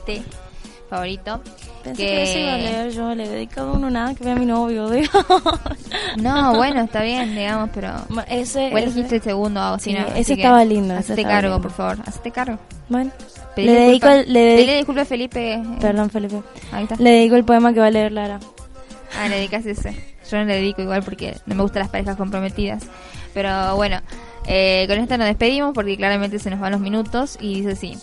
[0.89, 1.43] favorito.
[1.87, 4.37] Pensé que, se iba a leer, yo le he dedicado uno nada que vea a
[4.37, 5.09] mi novio, digo.
[6.17, 7.91] No, bueno, está bien, digamos, pero...
[8.29, 10.05] Ese, Vos elegiste el segundo, Agos, Sí, ¿no?
[10.15, 11.61] ese que estaba lindo, ese estaba cargo, lindo.
[11.67, 12.57] por favor, hacete cargo.
[12.89, 13.11] Bueno,
[13.55, 15.53] Pedile le dedico, el- le dedico- a Felipe.
[15.53, 16.41] eh, Perdón, Felipe.
[16.71, 16.95] Ahí está.
[16.97, 18.39] Le dedico el poema que va a leer Lara.
[19.19, 19.91] Ah, le dedicas ese.
[20.29, 22.83] Yo no le dedico igual porque no me gustan las parejas comprometidas.
[23.33, 24.01] Pero bueno,
[24.47, 27.97] eh, con esto nos despedimos porque claramente se nos van los minutos y dice así.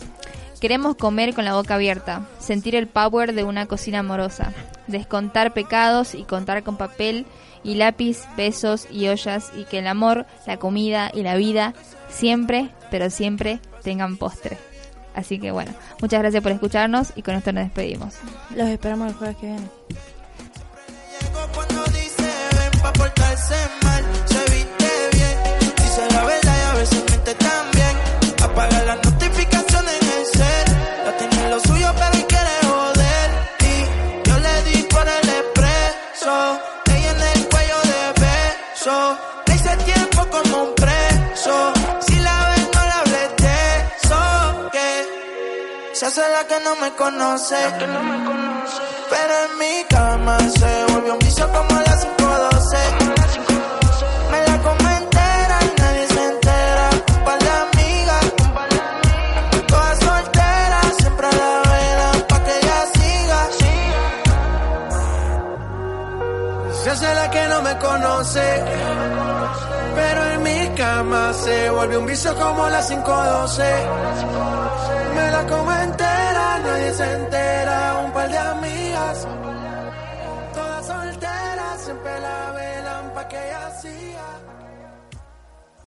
[0.59, 4.53] Queremos comer con la boca abierta, sentir el power de una cocina amorosa,
[4.87, 7.25] descontar pecados y contar con papel
[7.63, 11.73] y lápiz, besos y ollas y que el amor, la comida y la vida
[12.09, 14.57] siempre, pero siempre tengan postre.
[15.13, 18.15] Así que bueno, muchas gracias por escucharnos y con esto nos despedimos.
[18.55, 19.69] Los esperamos el jueves que viene.
[28.85, 29.14] la
[46.15, 47.57] Se hace la que no me conoce.
[49.09, 52.77] Pero en mi cama se volvió un vicio como las 512.
[54.31, 56.89] Me la como entera y nadie se entera.
[57.17, 58.25] Un par de amigas,
[59.67, 63.39] todas solteras, siempre a la vela pa' que ella siga.
[66.81, 68.63] Se hace la que no me conoce.
[69.95, 73.63] Pero en mi cama se volvió un vicio como las 512.
[75.15, 76.04] Me la como entera,
[76.93, 78.01] se entera.
[78.05, 79.27] Un par de amigas,
[80.53, 84.04] todas solteras, siempre la velan pa' que ella siga.